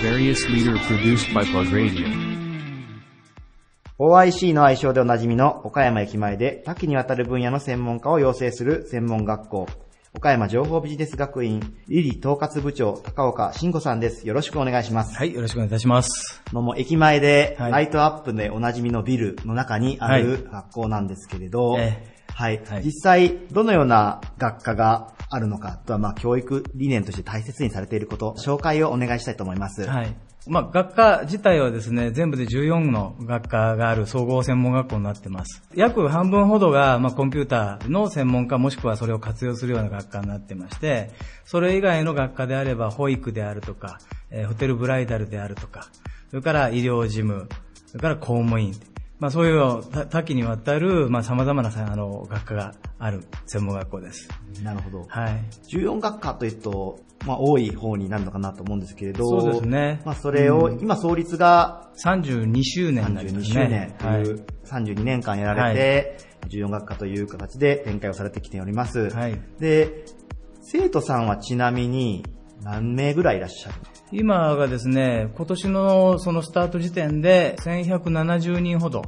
[0.00, 2.25] Various leader produced by Plug Radio.
[3.98, 9.66] OIC の愛称でおなじみの岡山駅前で多岐にわたる分野の専門家を養成する専門学校、
[10.12, 14.28] 岡山情報ビジネス学院理理統括部長高岡慎吾さんです。
[14.28, 15.16] よろしくお願いします。
[15.16, 16.42] はい、よろしくお願いいたします。
[16.52, 29.88] のも駅前ではいライトアップでおなじみのビルの中にある学校なんですけれど、えはい、はい実際どのような学科があるのか、あとはまあ教育理念として大切にされていること、紹介をお願いしたいと思います。
[29.88, 30.14] はい。
[30.48, 35.62] まあ、学科自体はですね、全部で14の学科がある総合専門学校になってます。
[35.74, 41.10] 約半分ほどが、まあ、コンピューターの専門家もしくはそれを活用するような学科になってまして、
[41.44, 43.98] それ以外の学科であれば、保育であるとか、
[44.30, 45.88] えーホテルブライダルであるとか、
[46.30, 47.48] それから医療事務、
[47.86, 48.72] それから公務員、
[49.18, 54.28] まあ、そういう多多岐にわたる、まあ、様々なさあの学科がある専門学校です。
[54.62, 55.04] なるほど。
[55.08, 55.44] はい。
[55.70, 63.96] 14学科というと、まあ多い方になるのかなと思うんですけれど、そうですねまあそれを、今創立が32周年になりま32す周年ね。
[63.98, 69.10] という、32年間やられて、14学科という形で展開をされてきております。
[69.10, 70.04] はいで、
[70.60, 72.24] 生徒さんはちなみに
[72.66, 73.76] 何名ぐらいいらっしゃる？
[74.10, 79.02] 今がですね、今年のそのスタート時点で1170人ほど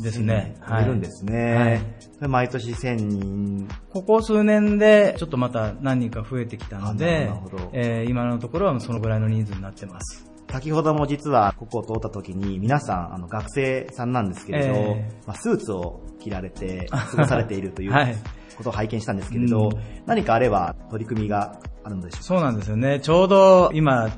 [0.00, 0.56] ですね。
[0.80, 1.54] いるんですね。
[1.54, 1.80] はい
[2.20, 3.68] で毎年1000人。
[3.90, 7.30] ここ数年でちょっとまた何人か増えてきたので
[7.74, 10.24] えー今のところはそのぐらいの人数になってます。
[10.50, 18.16] 先ほども実はここを通った時に皆さんあの学生さんなんですけれど、えまあ、スーツを着られて過ごされているという はい
[18.56, 19.70] ことを拝見したんですけれど、うん。
[20.06, 22.24] 何かあれば取り組みがあるのでしょうか？
[22.24, 23.00] そうなんですよね。
[23.00, 24.10] ちょうど今、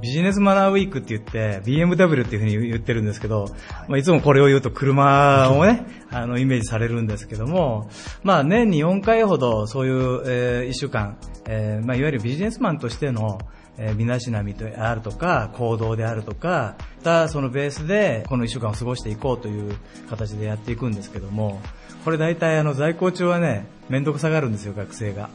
[0.00, 3.46] ビジネスマナーウィークって言って、BMW っていうふうに言ってるんですけど、
[3.86, 7.88] まあ、いつもこれを言うと車をね、 あの、イメージされるんですけども、
[8.24, 13.38] まあ、年に4回ほどそういう、え1週間、えーまあ、いわゆるビジネスマンとしての、
[13.78, 19.76] えー身だしなみであるとか、行動であるとか、またそのベースでこの1週間を過ごしていこうという
[20.10, 21.60] 形でやっていくんですけども、
[22.04, 25.30] これ大体あの在校中はね、めんどくさがるんですよ、学生が。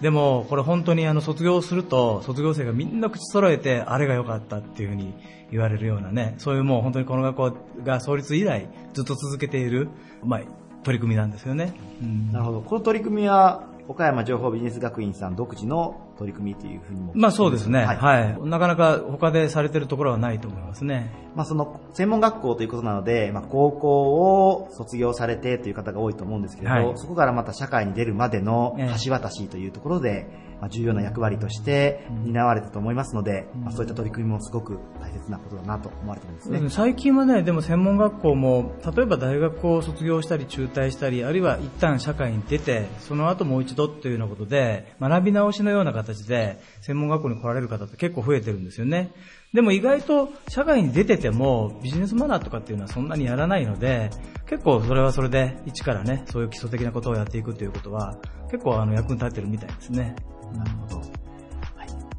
[0.00, 5.14] でも、これ本当にあの卒業すると、卒業生がみんな口揃えて、あれが良かったっていうふうに
[5.50, 9.88] 言われるようなね、そういうもう本当にこの学校が創立以来ずっと続けている、
[10.22, 10.40] まあ、
[10.82, 11.72] 取り組みなんですよね。
[12.02, 12.60] うんなるほど。
[12.60, 17.12] この取り組みは岡山情報ビジネス学院さん独自の取り組みというふうにも。
[17.14, 18.40] まあそうですね、はいはい。
[18.48, 21.12] なかなか他でされてるところはないと思いますね。
[21.34, 30.26] まあその専門学校ということなので、まあ高校を卒業されてという方が多いと思うんですけれど、はいそこからまた社会に出るまでのええ橋渡しというところで、
[30.60, 36.68] まあ重要な役割として担われたと思いますので、まあそういった取り組みもすごく大切なことだなと思われてるんですね。
[36.70, 49.12] 最近はね、でも専門学校も、例えば大学を卒業したり中退したり、あるいは一旦社会に出て、その後もう一度というようなことで、学び直しのような形で、専門学校に来られる方って結構増えてるんですよね。
[49.52, 54.10] でも意外と社会に出ててもビジネスマナーとかっていうのはそんなにやらないので、
[54.46, 58.16] 結構それはそれで一からね、そういう基礎的なことをやっていくということは、
[58.50, 60.16] 結構あの役に立ってるみたいですね。
[60.54, 60.96] なるほど。
[60.98, 61.06] はい。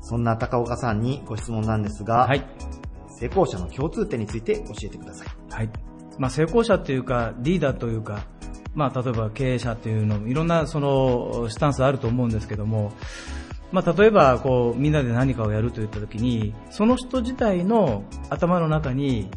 [0.02, 2.46] そんな高岡さんにご質問なんですが、はい。
[3.08, 5.28] 成功者の共通点について教えてください。
[5.50, 5.70] はい。
[6.18, 8.26] まあ、成功者というか、リーダーというか、
[8.74, 12.92] まあ、例えば経営者というのも、いろんなその、スタンスあると思うんですけども、
[13.72, 19.30] まあ、例えば、こう、みんなで何かをやるといったときに、その人自体の頭の中に、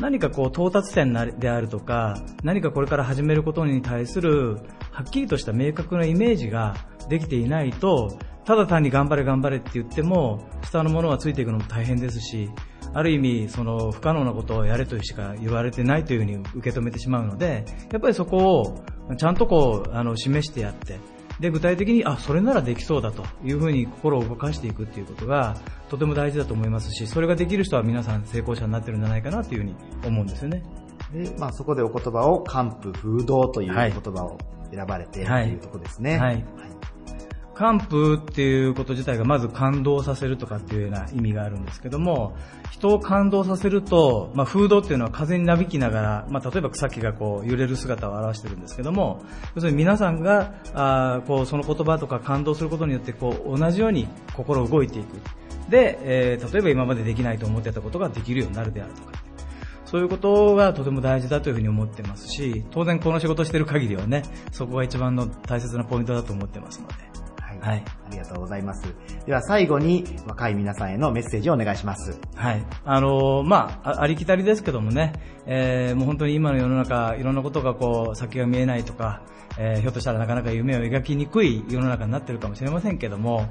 [0.00, 4.58] 何かこう、到達点なであるとか、何かこれから始めることに対する、
[4.90, 6.76] はっきりとした明確なイメージが
[7.08, 8.18] できていないと、
[8.50, 12.50] ただ単に頑張れ頑張れって言っても、下のものがついていくのも大変ですし、
[12.92, 18.60] ある意味、その不可能なことをやれとしか言われてないというふうに受け止めてしまうので、やっぱりそこ
[19.08, 20.98] をちゃんとこう、あの、示してやって、
[21.38, 25.56] で、具体的に、あ、それならできそうだというふうに心を動かしていくっていうことが、
[25.88, 30.64] とても大事だと思いますし、それができる人は皆さん成功者になってるんじゃないかなというふうに思うんですよね。
[31.12, 34.38] で、まあそこでお言葉を、完膚風動というはい言葉を
[34.72, 36.18] 選ばれて、はいというところですね。
[36.18, 36.44] はい
[37.60, 42.34] 完膚っていうこと自体がまず感動させるとかっていうような意味があるんですけども、
[42.70, 49.22] 人を感動させると、まあ、風土っていうのは風になびきながら、まあ、例えば草木がこう揺れる姿を表してるんですけども、
[49.54, 55.20] 要するに皆さんが、あこうその言葉とか感動することによってこう同じように心動いていく。
[55.68, 59.12] で、えー例えば今までできないと思ってたことができるようになるであるとか。
[59.84, 64.22] そういうことがとても大事だというふうに思ってますし、当然この仕事してる限りはね、
[64.52, 67.09] そこが一番の大切なポイントだと思ってますので。
[67.60, 67.70] はい。
[67.70, 68.82] はいありがとうございます。
[69.24, 72.18] では最後に若い皆さんへのメッセージをお願いします。
[72.34, 72.64] はい。
[72.84, 75.12] あのーまあ、あありきたりですけどもね、
[75.46, 79.22] えーもう本当に今の世の中、いろんなことがこう、先が見えないとか、
[79.58, 83.48] えーひょっとしたらなかなか夢を描きにくい世の中になってるかもしれませんけども、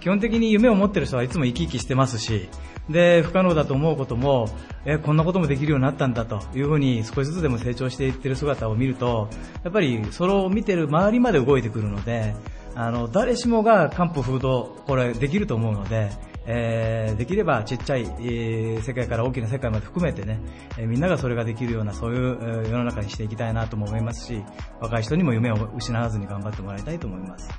[0.00, 2.48] 基本的に夢を持ってる人はいつも生き生きしてますし、
[2.88, 4.48] で、不可能だと思うことも、
[4.86, 9.28] えーこんなこともできるようになったんだというふうに少しずつでも成長していってる姿を見ると、
[9.62, 12.34] やっぱりそれを見てる周りまで動いてくるので、
[12.74, 16.10] あの、誰しもが漢方風土、これできると思うので、
[16.50, 20.40] えーできればちっちゃい、えー世界から大きな世界まで含めてね、
[20.78, 24.42] えーみんながそれができるようなそういう、えー世の中にしていきたいなとも思いますし、
[24.80, 27.50] 若い人にも夢を失わずに頑張ってもらいたいと思います。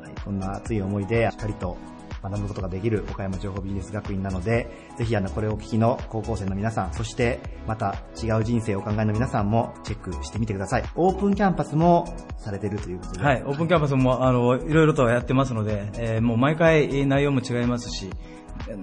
[0.00, 1.76] はい、こんな熱い思いでしっかりと
[2.22, 10.84] 学ぶことができる岡山情報ビジネス学院なので、ぜひあの、これをお聞きの高校生の皆さん、そしてまた違う人生をお考えの皆さんもチェックしてみてください。
[10.96, 12.06] オープンキャンパスも
[12.36, 13.22] されてるということで。
[13.22, 18.10] はい、オープンキャンパスも、あの、いろいろとやってますので、えーもう毎回えー内容も違いますし、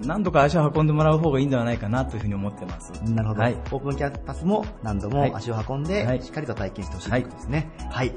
[0.04, 2.92] 何度か足を運んでもらう方がいいんではないかなというふうに思ってます。
[3.04, 3.54] なるほど、はい。
[3.54, 7.70] オープンキャンパスも何度も足を運んで、はいしっかりと体験してほしいということですね。
[7.90, 8.12] はい。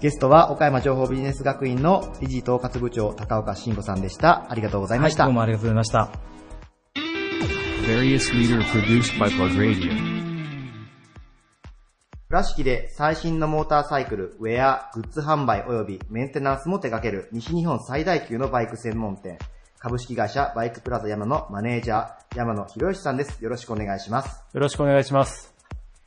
[0.00, 4.46] ゲストは岡山情報ビジネス学院の理事統括部長高岡慎吾さんでした。
[4.48, 5.24] ありがとうございました。
[5.24, 6.08] はいどうもありがとうございました。
[12.28, 19.38] 倉敷で最新のモーターサイクル、ウェア、グッズ販売及びメンテナンスも手掛ける西日本最大級のバイク専門店、
[19.80, 23.42] 株式会社バイクプラザ山のマネージャー、山野博義さんです。
[23.42, 24.44] よろしくお願いします。
[24.52, 25.52] よろしくお願いします。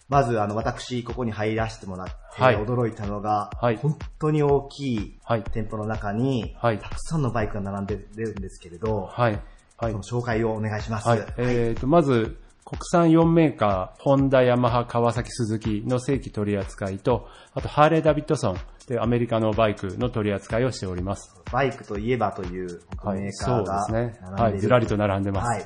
[0.08, 9.40] まず、あの、私、ここに入らせてもらって、はい驚いたのが、はい本当に大きいはい店舗の中に、はいたくさんのバイクが並んでるんですけれど、はい。
[9.78, 9.94] はい。
[9.96, 11.08] 紹介をお願いします。
[11.08, 11.26] はい。
[11.38, 18.58] えーと、まず、国産4メーカー、ホンダ、ヤマハ、川崎、スズキの正規取り扱いと、あと、ハーレー・ダビッドソン
[18.88, 21.36] でアメリカのバイクの取り扱いをしております。
[21.52, 24.32] バイクといえばというメーカーがそうですね。
[24.38, 25.66] はいずらりと並んでますはい。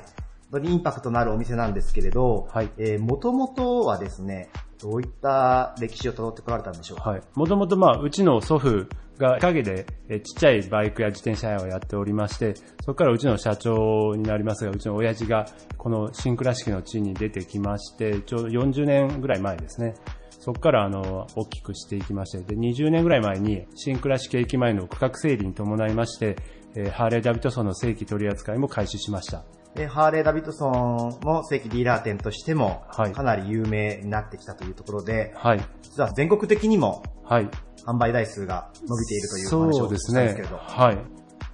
[0.50, 4.48] 本当にインパクトのあるお店なんですけれど、はいえー、元々はですね、
[4.80, 7.10] どういった歴史を辿ってこられたんでしょうか？
[7.10, 7.22] はい。
[7.34, 8.86] もともと、まあ、うちの祖父
[9.18, 15.46] が陰でえーちっちゃいバイクや自転車屋をやっておりまして、そこからうちの社長になりますが、うちの親父が
[15.78, 19.94] この新倉敷の地に出てきまして、ちょうど40年ぐらい前ですね。
[20.30, 26.36] そこからあの大きくしていきまして、で20年ぐらい前に新倉敷駅前の区画整理に伴いまして、
[26.76, 29.44] えーハーレー・ダビッドソンの正規取り扱いも開始しました。
[29.76, 35.60] で、ハーレー・ダビッドソンも正規ディーラー店としても、はいかなり有名になってきたというところで、はい。
[35.82, 37.48] 実は全国的にもはい。
[37.86, 40.56] 販売台数が伸びているというお話をそうですねしたんですけれど。。
[40.56, 40.98] はい。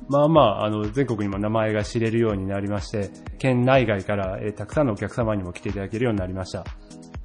[0.09, 6.64] まあまあ、あの、全国にも名前が知れるようになりまして、県内外から、えーたくさんのお客様にも来ていただけるようになりました。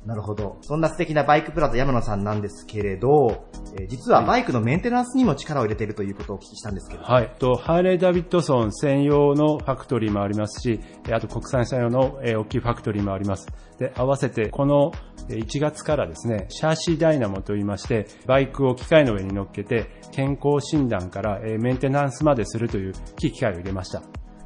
[0.08, 0.58] なるほど。
[0.62, 3.46] そんな素敵なバイクプラザ山野さんなんですけれど、
[3.78, 7.06] えー実はバイクのメンテナンスにも力を入れているということをお聞きしたんですけれど。
[7.06, 7.30] はい。
[7.40, 13.48] と、ハーレー・ダビッドソン専用のファクトリーもありますし、えーあと国産車用の、えー大きいファクトリーもあります。
[13.80, 14.92] で、合わせて、この
[15.30, 24.02] えー1月からですね、シャーシーダイナモと言いまして、バイクを機械の上に乗っけて、健康診断から、えーメンテナンスまでするという機械を入れました。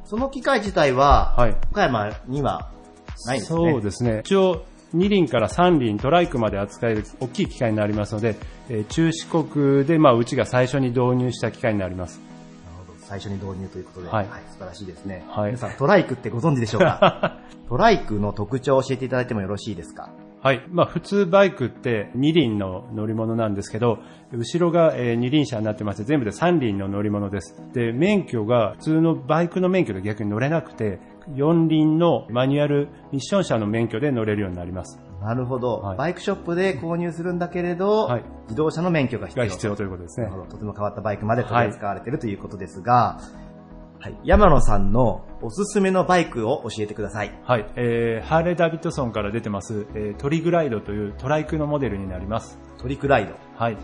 [0.05, 1.55] その機械自体は、はい。
[1.71, 2.71] 岡山には
[3.25, 3.71] ないんですね。
[3.71, 4.21] そうですね。
[4.25, 4.63] 一応、
[4.95, 8.35] 2輪から3輪トライクまで扱える大きい機械になりますので、
[8.69, 12.19] えー中四国で、まあ、うちが最初に導入した機械になります。
[12.65, 12.99] なるほど。
[12.99, 15.23] 最初に導入ということで、はい素晴らしいですね。
[15.29, 17.39] はい皆さん、トライクってご存知でしょうか？
[17.69, 20.09] トライクの特徴を教えていただいてもよろしいですか？
[20.43, 20.65] はい。
[20.71, 23.99] まあ、普通バイクって2輪の乗り物なんですけど、
[24.33, 27.55] 後ろがえー二輪車になってまして、全部で3輪の乗り物です。
[27.73, 34.99] で、免許が普通のバイクの免許で逆に乗れなくて、4輪のマニュアルミッション車の免許で乗れるようになります。
[35.21, 40.41] なるほど、はいバイクショップで購入するんだけれど、はい自動車の免許が必要が必要ということですねなる。
[40.41, 43.19] ほどとても変わったバイクまで取り扱われているということですが、
[43.99, 47.39] はい、山野さんのおすすめのバイクを教えてください。
[47.43, 47.71] はい。
[47.75, 52.57] えー、ハーレー・ダビッドソンから出てます、えートリグライドというトライクのモデルになります。
[52.79, 53.35] トリクライド。
[53.55, 53.77] はい。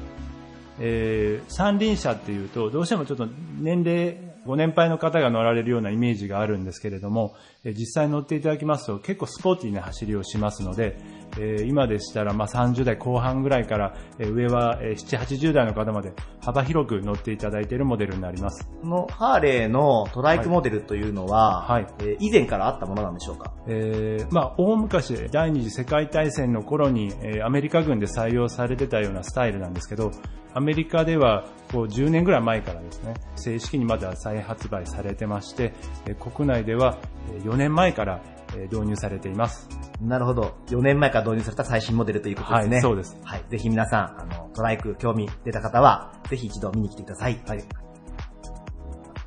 [0.79, 3.27] えー、三輪車っていうと、どうしてもちょっと
[3.59, 7.35] 年齢、ご年配の方が乗られるようなイメージがあるんですけれども、
[7.65, 10.97] 実際乗っていただきますと結構スポーティーな走りをしますので、
[11.39, 16.13] えー今でしたらまあ30代後半ぐらいから、えー上はえー7、80代の方まで
[16.43, 18.67] 幅広く乗っていただいているモデルになります。
[18.81, 23.53] このハーレーのトライクモデルというのは、はいえー以前からあったものなんでしょうか？
[23.67, 30.11] えーまあ、大昔、第二次世界大戦の頃に、えーアメリカ軍で採用されてたようなスタイルなんですけど、
[30.53, 35.73] アメリカではこう10年ぐらい前からですね、正式にまだ再発売されてまして、
[36.07, 36.97] えー国内では
[37.35, 38.36] えー4年前からえー
[38.71, 39.69] 導入されています。
[40.01, 40.57] なるほど。
[40.67, 42.75] 4年前から導入された最新モデルということですね。
[42.75, 43.43] はいそうですはい。
[43.49, 47.39] ぜひ皆さん、あの、トライク興味出た方は、ぜひ一度見に来てください。
[47.47, 47.63] はい。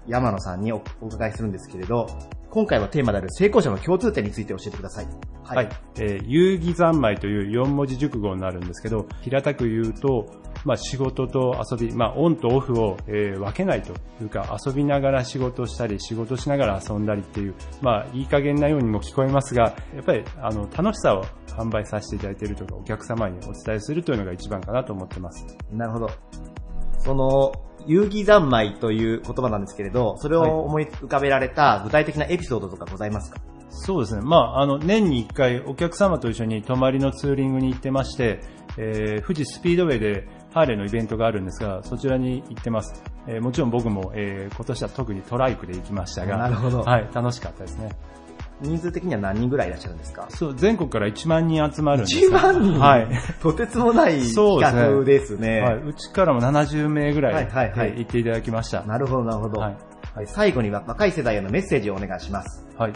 [0.07, 2.07] 山野さんにおお伺いするんですけれど、
[2.51, 5.07] 今回はテーマである成功者の共通点について教えてください。
[5.45, 5.68] ははい。
[6.01, 10.27] えー遊戯三昧という4文字熟語になるんですけど、平たく言うと、
[10.64, 13.92] まあ仕事と遊び、まあオンとオフを、えー分けないと
[14.22, 21.24] いうか、遊びながら仕事したり、仕事しながら遊んだりっていう、まあいい加減なようにも聞こえますが、やっぱりあの楽しさを
[21.56, 25.46] 販売させていただいているとか、お客様にお伝えするというのが一番かなと思ってます。
[25.72, 26.11] なるほど。
[26.98, 27.52] その、
[27.86, 33.40] 遊戯三昧という言葉なんですけれど、それはいを思い浮かべられた具体的なエピソードとかございますか？
[33.70, 34.20] そうですね。
[34.22, 38.40] まあ、あの、年に1回お客様と一緒に泊まりのツーリングに行ってまして、
[38.76, 43.03] えー富士スピードウェイでハーレーのイベントがあるんですが、そちらに行ってます。
[43.26, 47.90] えーもちろん僕も、えー今年は特にトライクで行きましたが、なるほどはい、楽しかったですね。
[48.62, 50.26] 人数的には何人ぐらいいらっしゃるんですか？
[50.30, 52.78] そう、全国から1万人集まるんです1万人？
[52.78, 53.09] はい。
[53.42, 55.61] とてつもないそうですね企画ですね。
[55.61, 58.82] はい、うちからも70名ぐらい、はいはいはいえー行っていただきました。
[58.82, 59.61] なるほど、なるほど。
[59.61, 59.76] はい
[60.14, 62.66] はい最後には若い世代へのメッセージをお願いします。
[62.76, 62.92] はい。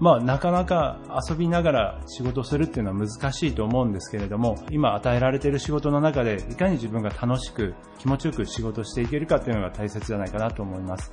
[0.00, 0.98] まあ、なかなか
[1.28, 11.12] 遊びながら仕事するっていうのは難しいと思うんですけれども、今与えられている仕事の中で、いかに自分が楽しく、気持ちよく仕事していけるかっていうのが大切じゃないかなと思います。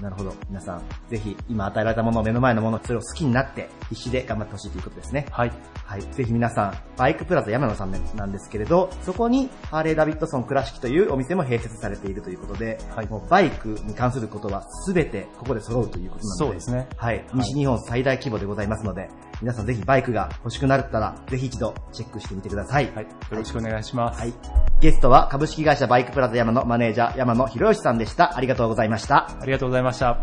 [0.00, 0.32] なるほど。
[0.48, 5.26] 皆さん、ぜひ今与えられたもの、目の前のもの、それを好きになって、必死で頑張ってほしいということですね。
[5.30, 5.52] はい。
[5.84, 6.02] はい。
[6.02, 17.24] ぜひ皆さん、バイクプラザ山野さんなんですけれど、そこにハーレー・ダビッドソン倉敷というお店も併設されているということで、はいもうバイクに関することは全てここで揃うということなので、そうですねはい。
[17.34, 19.08] 西日本最大規模でございますので、
[19.40, 22.92] 皆さんぜひバイクが欲しくなったら、ぜひ一度チェックしてみてください。
[22.92, 23.04] はい。
[23.04, 24.20] よろしくお願いします。
[24.20, 24.34] はい。
[24.80, 28.36] ゲストは株式会社バイクプラザ山のマネージャー山野博義さんでした。
[28.36, 29.30] ありがとうございました。
[29.40, 30.18] ありがとうございました。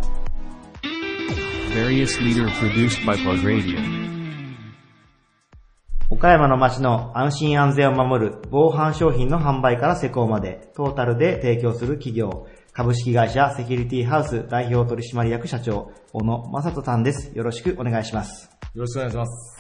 [6.10, 17.36] 岡山の街の安心安全を守る防犯商品の販売から施工までトータルで提供する企業、株式会社セキュリティハウス代表取締役社長、小野正人さんです。
[17.36, 18.55] よろしくお願いします。
[18.76, 19.58] よろしくお願いします。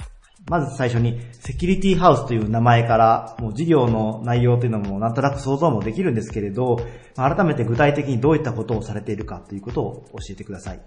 [0.49, 6.77] まず最初に、セキュリティハウスという名前から、もう事業の内容というのもなんとなく想像もできるんですけれど、
[7.15, 10.81] まあ改めて具体的にどういったことをされているかということを教えてください。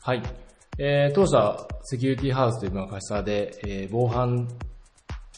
[0.00, 0.22] はい。
[0.78, 4.48] えー、当社、セキュリティハウスというまあ会社で、えー、防犯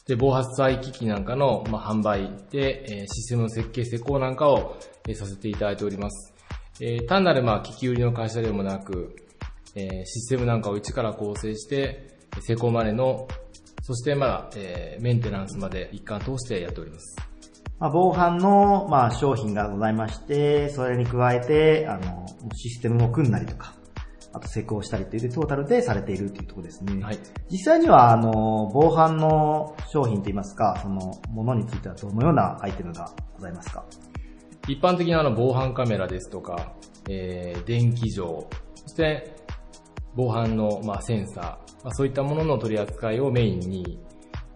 [0.06, 4.76] で防発災機器なんかの、まあ、販売で、えーシステムの設計施工なんかを、
[5.08, 6.32] えーさせていただいております。
[6.80, 9.16] えー単なるまあ機器売りの会社でもなく、
[9.74, 13.26] えーシステムなんかを一から構成して、施工までの、
[13.82, 17.16] そしてまあ、えーメンテナンスまで一貫通してやっております。
[17.78, 23.72] まあ、防犯の、まあ、商品がございまして、それに加えて、あの、システムを組んだりとか、
[24.32, 27.02] あと施工したりというトータルでされているというところですね。
[27.02, 27.18] はい。
[27.50, 33.84] 実際には、あの、防犯の商品といいますか、その、ものについてはどのようなアイテムがございますか？
[34.66, 36.74] 一般的なあの防犯カメラですとか、
[37.08, 39.36] えー電気錠、そして
[40.14, 44.00] 防犯のまあセンサー、まあ、そういったものの取り扱いをメインに、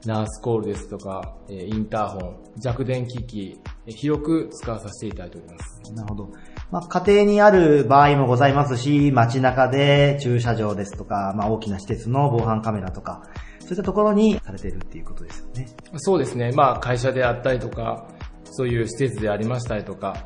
[0.04, 5.92] ナースコールですとか、えーインターホン、弱電機器、えー広く使わさせていただいております。
[5.92, 6.30] なるほど。
[6.70, 13.22] まあ、家庭にある場合もございますし、街中で駐車場ですとか、まあ、大きな施設の防犯カメラとか、
[13.60, 15.68] そういったところにされているっていうことですよね。
[15.98, 16.50] そうですね。
[16.52, 18.08] まあ会社であったりとか、
[18.44, 20.16] そういう施設でありましたりとか、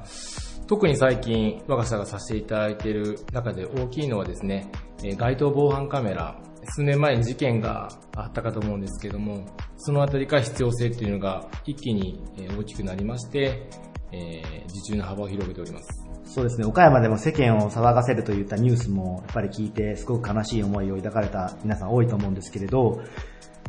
[0.67, 4.71] 特に最近我が社がさせていただいている中で大きいのはですね、
[5.05, 6.37] えー街頭防犯カメラ。
[6.69, 9.47] 数年前に事件があったかと思うんですけども、
[9.77, 13.69] そのあたりから必要性っていうのが一気にえー大きくなりまして、
[14.11, 15.87] えー受注の幅を広げております。
[16.25, 23.01] そうですね、岡山でも世間を騒がせるといったニュースもやっぱり聞いてすごく悲しい思いを抱かれた皆さん多いと思うんですけれど、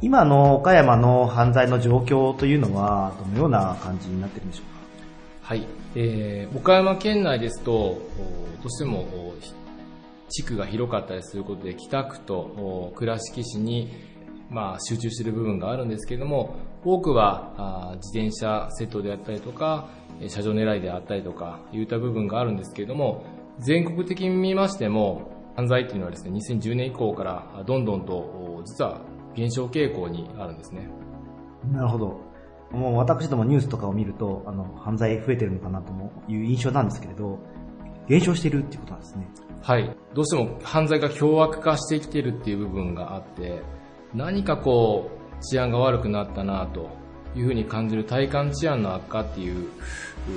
[0.02, 4.78] 今の岡山の犯罪の状況というのはどのような感じになってるんでしょうか？
[5.44, 5.68] はい。
[5.96, 7.72] えー岡山県内ですと、
[8.62, 9.06] どうしても
[10.30, 13.90] 地区が広かったりすることで、北区と倉敷市に、
[14.50, 19.90] まあ、集中している部分があるんですけれども、多くは自転車窃盗であったりとか、
[20.28, 23.24] 車上狙いであったりとか、いった部分があるんですけれども、
[23.60, 29.02] 全国的に見ましても、犯罪っていうのはですね、2010年以降からどんどんと、実は
[29.36, 30.88] 減少傾向にあるんですね。
[31.72, 32.27] なるほど。
[32.72, 35.92] もう私どもニュースとかを見ると、あの、犯罪増えてるのかなと
[36.28, 37.40] いう印象なんですけれど、
[38.08, 39.28] 減少しているっていうことなんですね。
[39.62, 39.98] はい。
[40.14, 43.62] どうしても犯罪が凶悪化してきてるっていう部分があって、
[44.14, 46.90] 何かこう、治安が悪くなったなと
[47.36, 49.68] いうふうに感じる体感治安の悪化っていう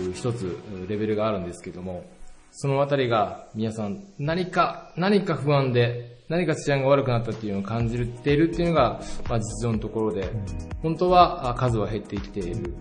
[0.09, 0.59] う一つ
[0.89, 2.05] レベルがあるんですけども、
[2.53, 10.31] そのあたりが皆さん何か、何か不安で、何か治安が悪くなったっていうのを感じているっていうのが、まあ、実情のところで、
[10.83, 12.75] 本当はあ数は減ってきている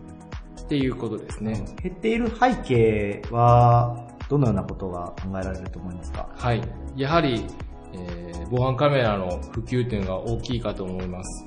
[0.62, 1.66] っていうことですね。
[1.82, 6.30] 減っている背景は、どのようなことが考えられると思いますか？
[6.36, 6.62] はい。
[6.96, 7.46] やはり、
[7.94, 11.46] えー防犯カメラの普及というのが大きいかと思います。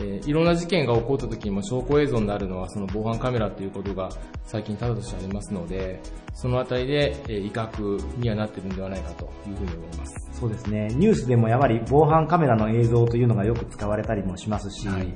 [0.00, 4.08] えーいろんな事件が起こった時にも証拠映像になるのはその防犯カメラということが
[4.44, 6.00] 最近ただとしてありますので、
[6.34, 10.28] そのあたりで、えー威嚇にはなっているんではないかというふうに思います。
[10.32, 10.88] そうですね。
[10.92, 15.14] ニュースでもやはり防犯カメラの映像というのがよく使われたりもしますし、はい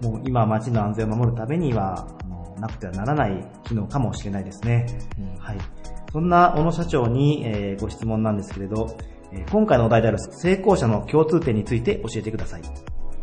[0.00, 2.06] もう今街の安全を守るためには、
[2.60, 4.86] なくてはならない機能かもしれないですね。
[5.18, 5.58] うんはい。
[6.12, 8.96] そんな小野社長に、えーご質問なんですけれど、
[9.32, 12.62] えー今回のお題である成功者の共通点について教えてください。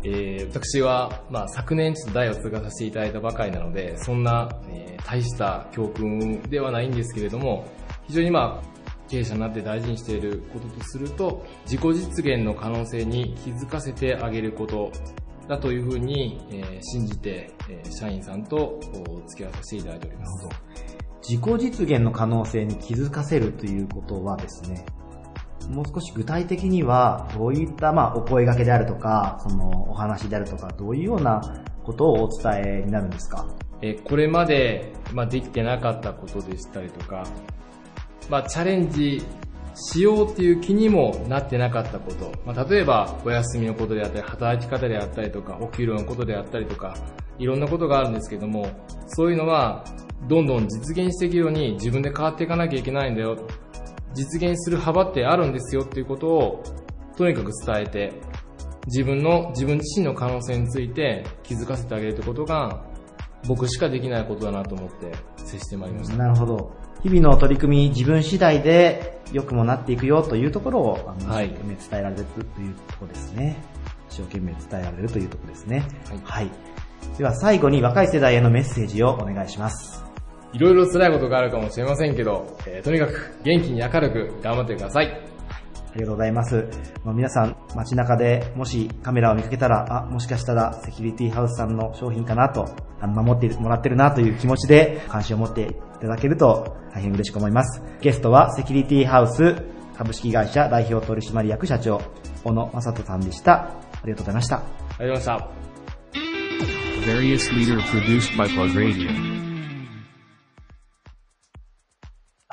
[0.08, 7.64] えー私は、まあ、昨年ちょっと代を継がさせていただいたばかりなので、そんな、えー大した教訓ではないんですけれども、
[8.08, 14.90] 非常にまあ、経営者になって大事にしていることとすると、自己実現の可能性に気づかせてあげること
[15.48, 20.48] だというふうに、えー信じて、えー社員さんとお付き合いさせていただいております。
[21.28, 24.84] 自己実現の可能性に気づかせるということはですね、
[25.70, 31.40] もう少し具体的には、どういった、まあ、お声掛けであるとか、その、お話であるとか、どういうような
[31.82, 33.46] ことをお伝えになるんですか？
[33.82, 37.24] えこれまで、まあ、できてなかったことでしたりとか、
[38.30, 39.22] まあ、チャレンジ
[39.74, 46.96] しようっていう気にもなってなかったこと、まあ、例えばお休みのことであったり、働き方であったりとか、お給料のことであったりとか、
[47.38, 48.66] いろんなことがあるんですけども、
[49.08, 49.84] そういうのは、
[50.26, 53.36] どんどん実現していくように自分で変わっていかなきゃいけないんだよ。
[54.16, 56.64] 実現する幅ってあるんですよっていうことを、
[57.16, 58.12] とにかく伝えて、
[58.86, 62.84] 自分の、自分自身の可能性について気づかせてあげるってことが、
[63.46, 66.16] 僕しかできないことだなと思って接してまいりました。
[66.16, 66.72] なるほど。
[67.02, 73.56] 日々の取り組み、自分次第で良くもなっていくよというところを、あのはい一生懸命伝えられるというところですね。
[74.10, 75.84] 一生懸命伝えられるというところですね。
[76.24, 76.50] はい。
[77.18, 80.04] では最後に若い世代へのメッセージをお願いします。
[80.52, 85.06] いろいろ辛いことがあるかもしれませんけど、えーとにかく元気に明るく頑張ってください。
[85.06, 86.68] ありがとうございます。
[87.04, 92.66] まあ皆さん、街中でもしカメラを見かけたら、あ、もしかしたらセキュリティハウスさんの商品かなと、
[93.00, 95.66] あの守ってもらってるなという気持ちで関心を持ってい
[96.00, 97.82] ただけると大変嬉しく思います。
[98.00, 99.56] ゲストはセキュリティハウス
[99.96, 102.00] 株式会社代表取締役社長、
[102.44, 103.52] 小野正人さんでした。
[103.52, 104.56] ありがとうございました。
[104.56, 104.62] あ
[105.00, 105.50] りがとうございまし
[109.32, 109.35] た。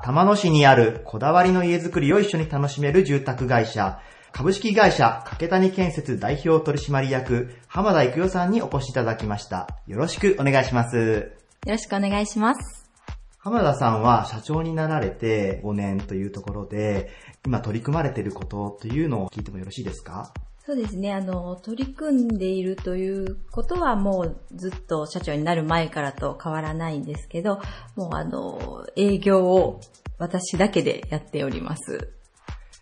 [0.03, 3.99] 玉野市にあるこだわりの家づくりを一緒に楽しめる住宅会社、
[4.33, 9.69] 株式会社掛谷建設代表取締役、浜田育代さんにお越しいただきました。
[9.87, 10.97] よろしくお願いします。
[10.97, 12.89] よろしくお願いします。
[13.37, 17.09] 浜田さんは社長になられて5年というところで、
[17.45, 20.33] 今取り組まれていることというのを聞いてもよろしいですか？
[20.65, 27.59] そうですね、あの、取り組んでいるということはもうずっと社長になる前からと変わらないんですけど、
[27.97, 29.81] もうあの、営業を
[30.19, 32.13] 私だけでやっております。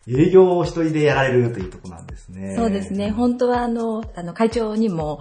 [0.07, 2.55] 営業を一人でやられるというところなんですね。
[2.55, 5.19] そうですね、本当はあの、あの、会長にも、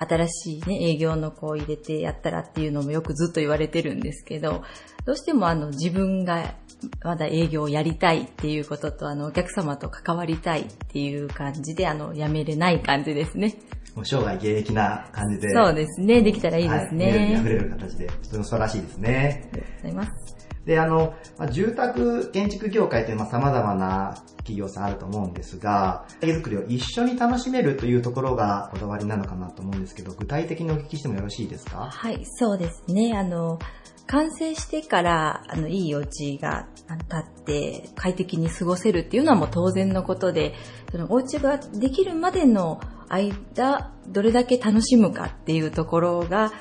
[0.00, 4.62] 新しいね、営業の子を入れてやったらっていうのもよくずっと言われてるんですけど、
[5.04, 6.54] どうしてもあの自分が
[7.02, 13.54] まだ営業をやりたいっていうことと、あのお客様と関わりたいっていう感じで、あの、やめれない感じですね。
[13.94, 15.50] もう生涯現役な感じで。
[15.50, 17.10] そうですね、できたらいいですね。
[17.10, 19.50] はい、溢れる形で、とても素晴らしいですね。
[19.52, 20.47] ありがとうございます。
[20.68, 31.88] で、あの、まあ、住宅建築業界というのは様々な企業さんあると思うんですが、家づくりを一緒に楽しめるというところがこだわりなのかなと思うんですけど、具体的にお聞きしてもよろしいですか？
[31.90, 33.16] はい、そうですね。
[33.16, 33.58] あの、
[34.06, 40.52] 完成してから、あの、いいお家があの建って快適に過ごせるっていうのはもう当然のことで、
[40.92, 46.52] そのお家ができるまでの間、どれだけ楽しむかっていうところが、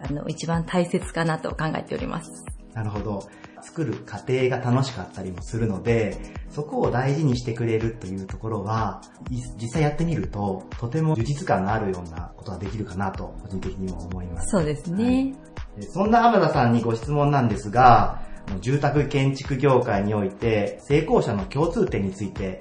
[0.00, 2.44] あの、一番大切かなと考えております。
[2.74, 3.28] なるほど。
[3.64, 6.18] 作る過程が楽しかったりもするので、
[6.50, 9.00] そこを大事にしてくれるというところは、
[9.30, 14.50] い実際やってみると、とても充実感があるようなことができるかなと、個人的にも思います。
[14.50, 15.34] そうですね。
[15.76, 18.22] でそんな浜田さんにご質問なんですが、
[18.60, 22.58] 住宅建築業界において成功者の共通点について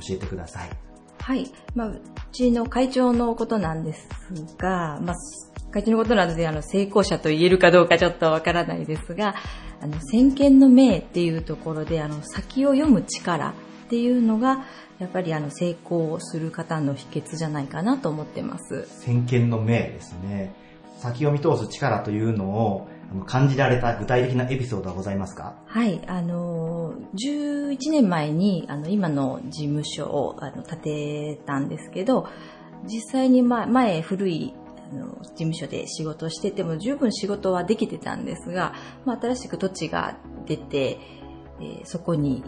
[0.00, 0.70] 教えてください。
[1.18, 1.50] はい。
[1.74, 2.00] まあ、う
[2.32, 4.08] ちの会長のことなんです
[4.58, 5.16] が、まあ、
[5.72, 9.34] 会長のことなので、あの、成功者と言えるかどうかちょっとわからないですが、
[9.84, 13.52] あの、先見の明っていうところで、あの、先を読む力っ
[13.90, 14.64] ていうのが、
[14.98, 18.86] やっぱりあの、成功する方の秘訣じゃないかなと思ってます。
[18.88, 20.54] 先見の明ですね。
[21.00, 22.88] 先を見通す力というのを
[23.26, 25.56] 感じられた具体的なエピソードはございますか？
[25.66, 32.26] はい、あの、11年前に、あの、今の事務所を、あの、建てたんですけど、
[32.86, 34.54] 実際に前、前古い、
[34.90, 38.74] あの、事務所で仕事してても十分仕事はできてたんですが、
[39.04, 40.16] まあ、新しく土地が
[40.46, 40.98] 出て、
[41.60, 42.42] えーそこに、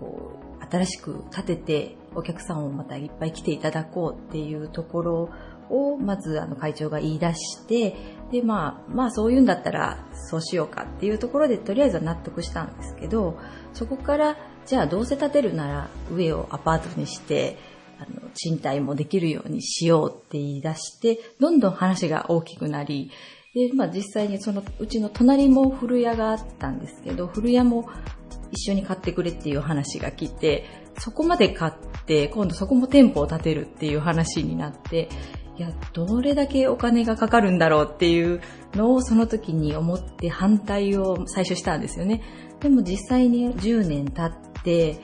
[0.00, 5.30] こう、新しく建てて、お客さんをまたいっぱい来ていただこうっていうところ
[5.70, 7.94] を、まず、あの、会長が言い出して、
[8.32, 13.38] で、まあ、まあ、そういうんだったら、そうしようかっていうところで、とりあえずは納得したんですけど、
[13.74, 17.58] そこから、じゃあ、どうせ建てるなら、上をアパートにして、
[17.98, 23.10] あの、賃貸もできるようにしようって言い出して、どんどん話が大きくなり、
[23.54, 27.88] で、まあ実際にその、うちの隣も古屋があったんですけど、古屋も
[28.50, 30.64] 一緒に買ってくれっていう話が来て、
[30.98, 31.72] そこまで買っ
[32.06, 35.08] て、今度そこも店舗を建てるっていう話になって、
[35.58, 38.42] いや、どれだけお金がかかるんだろうっていう
[38.74, 42.22] のをその時に思って反対を最初したんですよね。
[42.60, 45.00] でも実際に10年経って、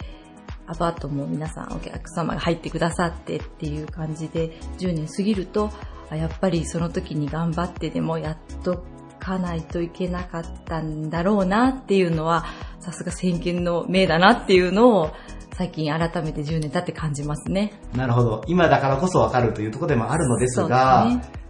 [0.66, 5.70] アパートも皆さんお客様が入ってくださってっていう感じで10年過ぎると、
[6.10, 8.84] やっぱりその時に頑張ってでもやっと
[9.18, 12.44] かないといけなかったんだろうなっていうのは、
[12.80, 15.12] さすが先見の明だなっていうのを
[15.54, 17.72] 最近改めて10年経って感じますね。
[17.94, 18.42] なるほど。
[18.46, 21.06] 今だからこそわかるというところでもあるのですが、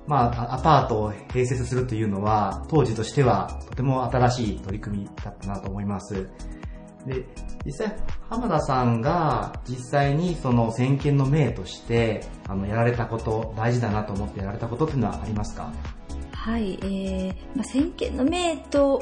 [0.06, 6.28] まあ、アパートを併設するというのは、当時としてはとても新しい取り組みだったなと思います。
[7.06, 7.24] で、
[7.64, 7.96] 実際、
[8.28, 15.72] 浜田さんが実際にその先見の明として、あの、やられたこと、大事だなと思ってやられたことっていうのはありますか？
[16.32, 19.00] はい、えー、まあ、先見の明と、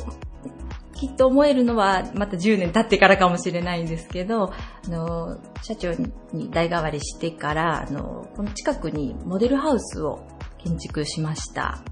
[0.94, 5.92] きっと思えるのはまた10年経ってからかもしれないんですけど、あの、社長
[6.34, 10.26] に代替わりしてから、あの、この近くにモデルハウスを
[10.58, 11.82] 建築しました。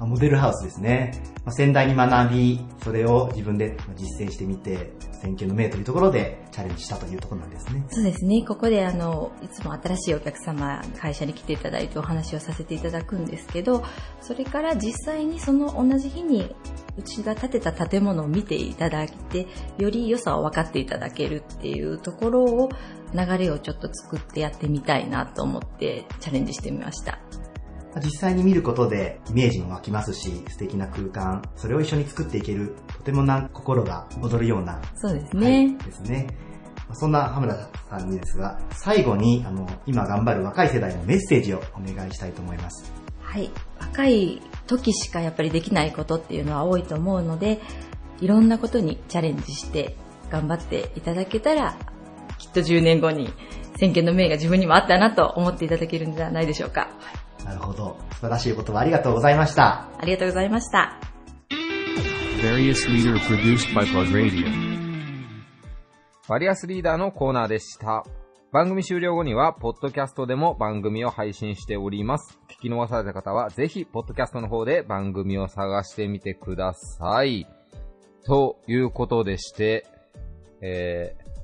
[0.00, 1.22] モデルハウスですね。
[1.44, 7.84] まあ、先代に学び、それを自分で実践してみて、先見の明というところでチャレンジしたというところなんですね。
[7.88, 8.44] そうですね。
[8.46, 13.82] ここであの、いつも新しいお客様、会社に来ていただいてお話をさせていただくんですけど、
[14.20, 16.54] それから実際にその同じ日に、
[16.98, 19.46] うちが建てた建物を見ていただいて、
[19.78, 22.68] より良さを分かっていただけるっていうところを、
[23.14, 27.18] 流れをちょっと作ってやってみたいなと思ってチャレンジしてみました。
[28.00, 35.76] 実際に見ることでイメージも湧きますし、素敵な空間、それを一緒に作っていける、とてもな心が躍るような、そうですね。
[35.84, 36.26] ですね。
[36.88, 42.92] まあそんな浜田さんにですが、最後に、あの、今頑張る若い世代のメッセージをお願いしたいと思います。
[43.20, 43.50] はい。
[43.80, 47.60] 若い時しかやっぱりできないことっていうのは多いと思うので、
[48.20, 49.96] いろんなことにチャレンジして
[50.30, 51.76] 頑張っていただけたら、
[52.38, 53.30] きっと10年後に
[53.78, 56.88] 先見の明が自分にもあったなと思っていただけるんじゃないでしょうか。
[57.46, 57.96] なるほど。
[58.14, 59.88] 素晴らしいお言葉ありがとうございました。
[59.98, 60.98] ありがとうございました。
[62.42, 64.46] Various leader produced by Plug Radio.
[66.28, 68.04] バリアスリーダーのコーナーでした。
[68.52, 72.36] 番組終了後には、ポッドキャストでも番組を配信しております。
[72.48, 77.46] 聞き逃された方は、ぜひ、ポッドキャストの方で番組を探してみてください。
[78.24, 79.86] ということでして、
[80.60, 81.35] えー、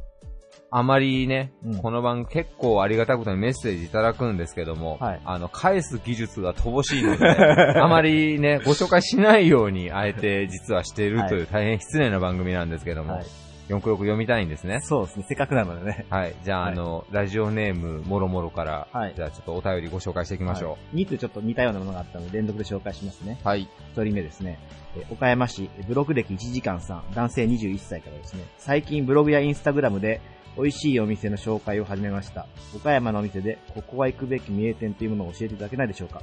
[0.75, 1.53] あまりね、
[1.83, 7.29] この番組結構ありがたいことにメッセージいただくんですけども、あの、返す技術が乏しいので、
[7.79, 13.20] あまりね、ご紹介しないように、あえて実はしているという大変失礼な番組なんですけども、
[13.68, 14.81] よくよく読みたいんですね。
[14.81, 16.07] そうですね、せっかくなのでね。
[16.09, 16.35] はい。
[16.43, 23.39] じゃあ、はいあの、ラジオネーム、もろもろから、はいじゃあちょっとお便りご紹介していきましょ2通ちょっと似たようなものがあったので、連続で紹介しますね。
[23.45, 23.68] はい。
[23.95, 24.59] 1人目ですね。
[24.97, 28.45] え岡山市、ブログ歴1時間さん、男性21歳からですね。
[28.57, 30.23] 最近ブログやインスタグラムで、
[30.57, 32.47] 美味しいお店の紹介を始めました。
[32.77, 36.23] 岡山のお店で、ここは行くべき名店というものを教えていただけないでしょうか。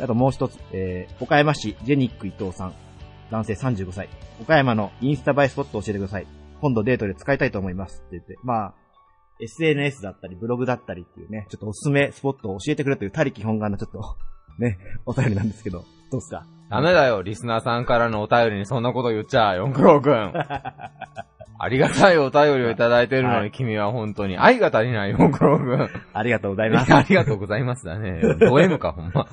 [0.00, 2.74] あともう一つ、えー岡山市、ジェニック伊藤さん、
[3.30, 4.08] 男性35歳。
[4.40, 6.26] 岡山のインスタ映えスポットを教えてください。
[6.60, 8.00] 今度デートで使いたいと思います。
[8.06, 8.74] って言って、まあ、
[9.40, 14.16] SNS だったり、ブログだったりっていうね、ちょっとおすすめスポットを教えてくれという他力本願のちょっと、
[14.58, 16.44] ね、お便りなんですけど、どうですか？
[16.46, 16.70] う。
[16.70, 20.32] ダメだよ、リスナーさんからのお便りにそんなこと言っちゃ、四九郎くん。
[21.62, 25.88] ありがたいお便りをいただいてるのに、はい君は本当に愛が足りない、四九郎くん。
[26.14, 28.20] ありがとうございますや ありがとうございますだね。
[28.40, 29.26] ド M か、ほんま。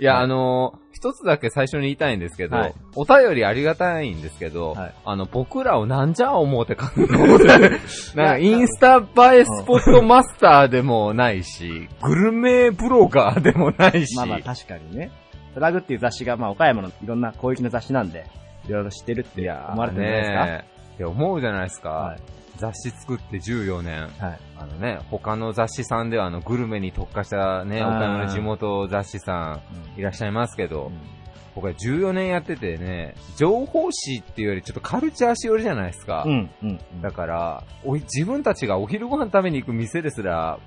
[0.00, 4.74] いや、あのー一つだけ最初に言いたいんですけど、はいお便りありがたいんですけど、
[5.04, 7.38] あの、僕らをなんじゃ思うて書くの
[8.16, 8.96] なんか、インスタ
[9.32, 15.12] 映えスポットマスターでもないし、グルメブロガーでもないし、まあまあ確かにね。
[15.54, 18.24] プラグっていう雑誌が、まあ岡山のいろんな広域の雑誌なんで、
[18.68, 20.77] いろいろ知ってるって思われてるんですか？
[20.98, 22.16] って思うじゃないですか。
[22.56, 24.08] 雑誌作って14年。
[24.56, 29.60] あのね、他の雑誌さんではあのグルメに特化したね、岡山の地元雑誌さ
[29.96, 30.90] んいらっしゃいますけど、
[31.54, 36.24] 僕は14年やっててね、情報誌っていうよりちょっとカルチャー誌寄りじゃないですか。
[36.26, 36.80] うん、うん。
[37.00, 40.58] だから、おい自分たちがお昼ご飯食べに行く店ですら、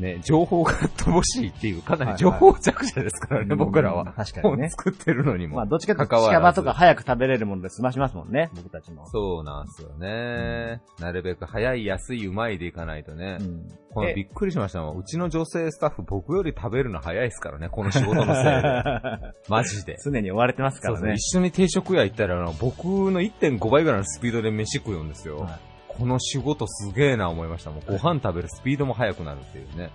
[0.00, 4.12] ね、情報が乏しいっていう、かなり情報弱者ですからね、僕らは。
[4.12, 5.56] 確かにね本作ってるのにも。
[5.56, 9.06] まあ、どっちかというと近場とか早く食べれるもので済ましますもんね、僕たちも。
[9.10, 10.80] そうなんですよね。
[10.98, 13.38] なるべく早い、安い、うまいでいかないとね。
[13.40, 14.80] うんこのえびっくりしました。
[14.82, 19.34] うちの女性スタッフ、僕より食べるの早いですからね、この仕事のせいで。
[19.50, 19.96] マジで。
[20.04, 20.98] 常に追われてますからね。
[20.98, 25.40] そうそう一緒に定食屋行ったら、あの僕の1.5倍ぐらいのスピードで飯食うんですよ。
[25.40, 25.69] はい
[26.00, 27.70] この仕事すげえな思いました。
[27.70, 29.90] もうご飯食べるスピードも速くなるっていうね。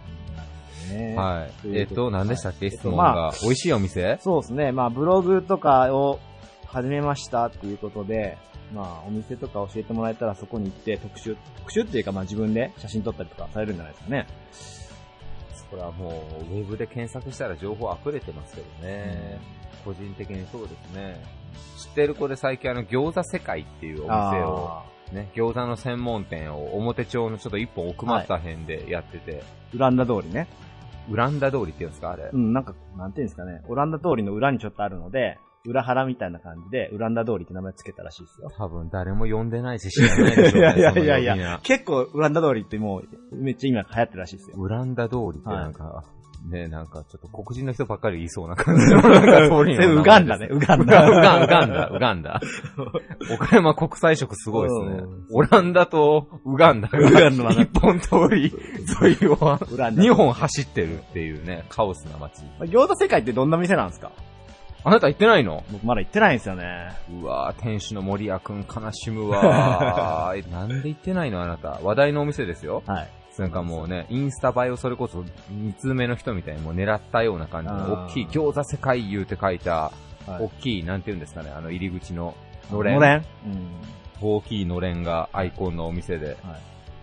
[0.92, 1.52] ねはい。
[1.74, 3.34] えっと、何でしたっけ、はい質問まが。
[3.42, 4.20] 美味しいお店？
[4.22, 4.72] そうですね。
[4.72, 6.20] まあ、ブログとかを
[6.68, 8.38] 始めましたっていうことで、
[8.72, 14.28] まあ、お店とか教えてもらえたらそこに行って特集、特集っていうかまあ自分で写真撮ったりとかされるんじゃないですかね。
[15.72, 19.40] これはもう、ウェブで検索したら情報溢れてますけどね。
[19.84, 21.20] 個人的にそうですね。
[21.78, 24.12] 知ってる子で最近あの、餃子世界っていうお店
[24.44, 29.44] をあ、ね、餃子の専門店を表町のちょっと一本奥まった辺でやってて、
[29.74, 30.48] ウランダ通りね。
[31.10, 32.30] ウランダ通りっていうんですか、あれ。
[32.32, 33.62] うん、なんか、なんていうんですかね。
[33.68, 35.38] オランダ通りの裏にちょっとあるので、
[35.68, 38.52] 裏腹みたいな感じで、ウランダ通りって名前つけたらしいですよ。
[38.58, 40.74] 多分誰も呼んでないし知らないでしょうね。
[40.78, 44.58] いやいやいやいや名、結構ウランダ通りってもう、めっちゃ今流行ってるらしいですよ。
[44.58, 46.04] ウランダ通りってなんか、
[46.50, 52.42] ね、なんかちょっと黒人の人ばっかり言いそうな感じの、なんかそれウガンダねウガンダウガンウガンダ、ウガンダ。
[53.34, 55.10] 岡山国際色すごいですね。
[55.32, 58.54] オランダとウガンダがウガンダはね一本通り
[59.02, 59.36] 沿いを
[59.72, 62.44] ウランダ二本走ってるっていうね、カオスな街。
[62.62, 64.12] 餃子世界ってどんな店なんですか？
[64.84, 65.64] あなた行ってないの？
[65.72, 66.92] 僕まだ行ってないんですよね。
[67.22, 71.80] うわぁ、店主の森谷くん悲しむわ なんで行ってないのあなた。
[71.82, 72.84] 話題のお店ですよ。
[72.86, 73.08] はい。
[73.42, 82.36] なんかもうね、インスタ映えをそれこそ2通目の人みたいにもう狙ったような感じの大きい餃子世界言うて書いた、はい大きい、なんて言うんですかね、あの入り口の
[82.72, 82.96] のれん。
[82.96, 83.24] のれんうん。
[84.22, 86.30] 大きいのれんがアイコンのお店で。
[86.30, 86.38] はい。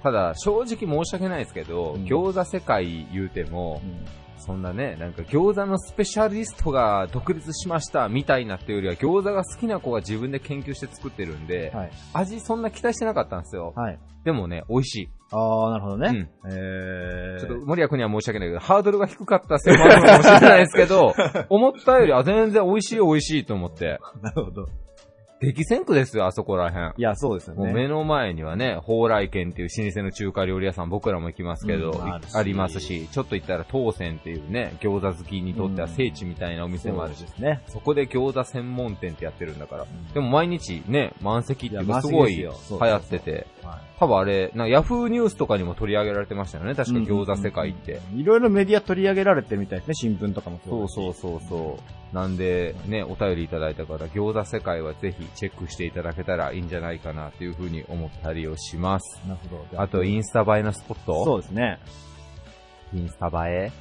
[0.02, 4.04] ただ、正直申し訳ないですけど、うん餃子世界言うても、うん
[4.44, 11.90] そんなね、なんか餃子のスペシャリストが独立しましたみたいなっていうよりは、餃子が好きな子が自分で研究して作ってるんで、はい。
[12.12, 13.72] 味そんな期待してなかったんですよ。
[13.76, 13.98] はい。
[14.24, 15.08] でもね、美味しい。
[15.32, 16.28] ああ、なるほどね。
[16.44, 17.40] うんえー。
[17.40, 21.14] ちょっと森谷君には申し訳ないけど、ハードルが低かったせいもあるのかもしれないですけど、
[21.48, 23.98] 思ったより、あ、全然美味しい美味しいと思って。
[24.20, 24.66] なるほど。
[25.42, 26.92] 激戦区ですよ、あそこら辺。
[26.96, 27.72] いや、そうですよね。
[27.72, 37.60] 目の前にはね、蓬莱軒っていう老舗の中華料理屋さん僕らも行きますけど、うんいあありますし、ちょっと行ったら当選っていうね、餃子好きにとっては聖地みたいなお店もあるし、そうですね。
[37.66, 39.84] そこで餃子専門店ってやってるんだから。
[39.84, 43.61] んでも毎日ね、満席っていうかすごい流行ってて、は
[43.98, 48.00] 多分あれ、なヤフーニュースとかにも取り上げられてましたよね、確か餃子世界って。
[48.14, 48.20] い。
[48.20, 51.78] いろいろメディア取り上げられてるみたいですね、新聞とかもそうそうそうそ
[52.12, 52.14] う。
[52.14, 59.20] なんで、ね、お便りいただいた方、餃子世界はぜひチェックしていただけたらいいんじゃないかなというふうに思ったりをします。
[59.26, 59.80] なるほど。
[59.80, 61.24] あと、インスタ映えのスポット？
[61.24, 61.78] そうですね。
[62.94, 63.72] インスタ映え？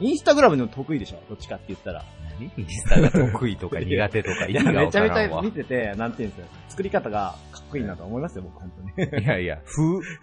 [0.00, 1.18] インスタグラムの得意でしょ？
[1.28, 2.04] どっちかって言ったら。
[2.38, 2.50] 何？
[2.56, 9.22] インスタが得意とか苦手とかいや、意味がめちゃめちわからんわゃ見てて、なんていうんですか、作り方がかっこいいなと思いますよ、僕、本当に。
[9.22, 9.58] いやいや、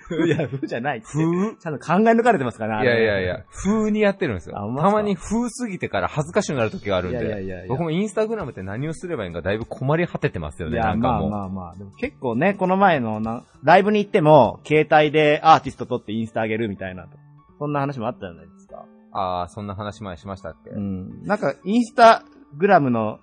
[0.10, 1.08] 風 いや、風じゃないって。
[1.08, 1.24] 風
[1.56, 4.58] ちゃんと考え抜かれてますからね、いやいやいや、風にやってるんですよ。
[4.58, 11.30] あほんまっすかたまに風すぎてから恥ずかしくなる時があるんいやいやいやいでや、僕もインスタグラムって何をすればいいんかだいぶ困り果ててますよね、いや、まあなんかもう。
[11.30, 11.76] まあまあ。
[11.78, 17.18] でも結構ね、この前のな、ライブに行っても、携帯でアーティスト撮ってインスタ上げるみたいなと。
[17.60, 18.86] そんな話もあったじゃないですか。
[19.12, 21.24] ああ、そんな話前しましたっけ、うん。
[21.24, 22.24] なんか、インスタ
[22.58, 23.20] グラムの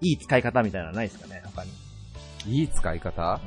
[0.00, 1.70] いい使い方みたいなのないですかね、他に。
[2.46, 3.40] いい使い方、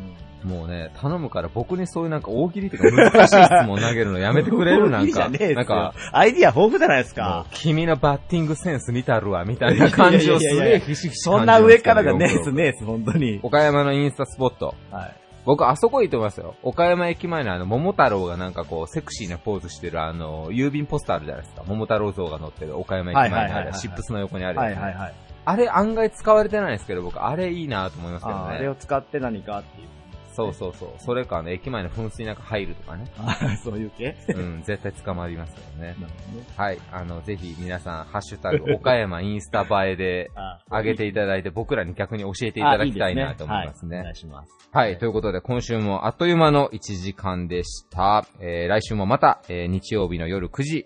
[0.44, 4.90] もうね、頼むから僕にそういうなんか大喜利とか難しい質問投げるのやめてくれる？
[4.90, 5.30] な んいいじゃか。
[5.30, 7.46] ねえっすよなんか、アイディア豊富じゃないですもうか。
[7.52, 13.40] 君のバッティングセンス見たるわ、みたいな感じをすいやいやいやいやげえそんな上からがねえっすねえっす、本当に。
[13.44, 14.76] 岡山のインスタスポット。
[14.92, 15.16] はい。
[15.46, 16.56] 僕、あそこ行ってますよ。
[16.64, 21.64] 岡山駅前のあの、桃太郎がなんかこう、セクシーなポーズしてるあの、郵便ポスターあるじゃないですか。
[21.68, 25.14] 桃太郎像が載ってる岡山駅前のあれ、はいはいはいはいシップスの横にあるねはいはいはい。
[25.46, 28.78] あれ案外使われてないんですけど、僕、あれいいなと思いますけどああれをね。
[28.80, 29.88] 使って何かっていう。
[30.34, 30.90] そうそうそう。
[30.98, 33.06] それかね、駅前の噴水なんか入るとかね。
[33.18, 34.16] あそういう系？
[34.30, 35.96] うん、絶対捕まりますよね。
[36.02, 36.46] なるほどね。
[36.58, 36.80] はい。
[36.92, 43.98] あの、ぜひ皆さん、ハッシュタグ、岡山インスタ映えで あ 上げていただいて、僕らに逆に教えていただきたいなと思いますね。
[43.98, 44.70] はい、お願いします。
[44.72, 44.98] はい。
[44.98, 48.26] ということで、今週もあっという間の1時間でした。
[48.40, 50.86] えー、来週もまた、えー、日曜日の夜9時、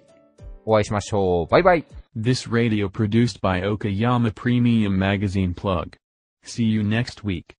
[0.65, 1.51] お会いしましょう。
[1.51, 1.85] バイバイ。
[2.15, 5.97] This radio produced by Okayama Premium Magazine Plug.
[6.43, 7.55] See you next week.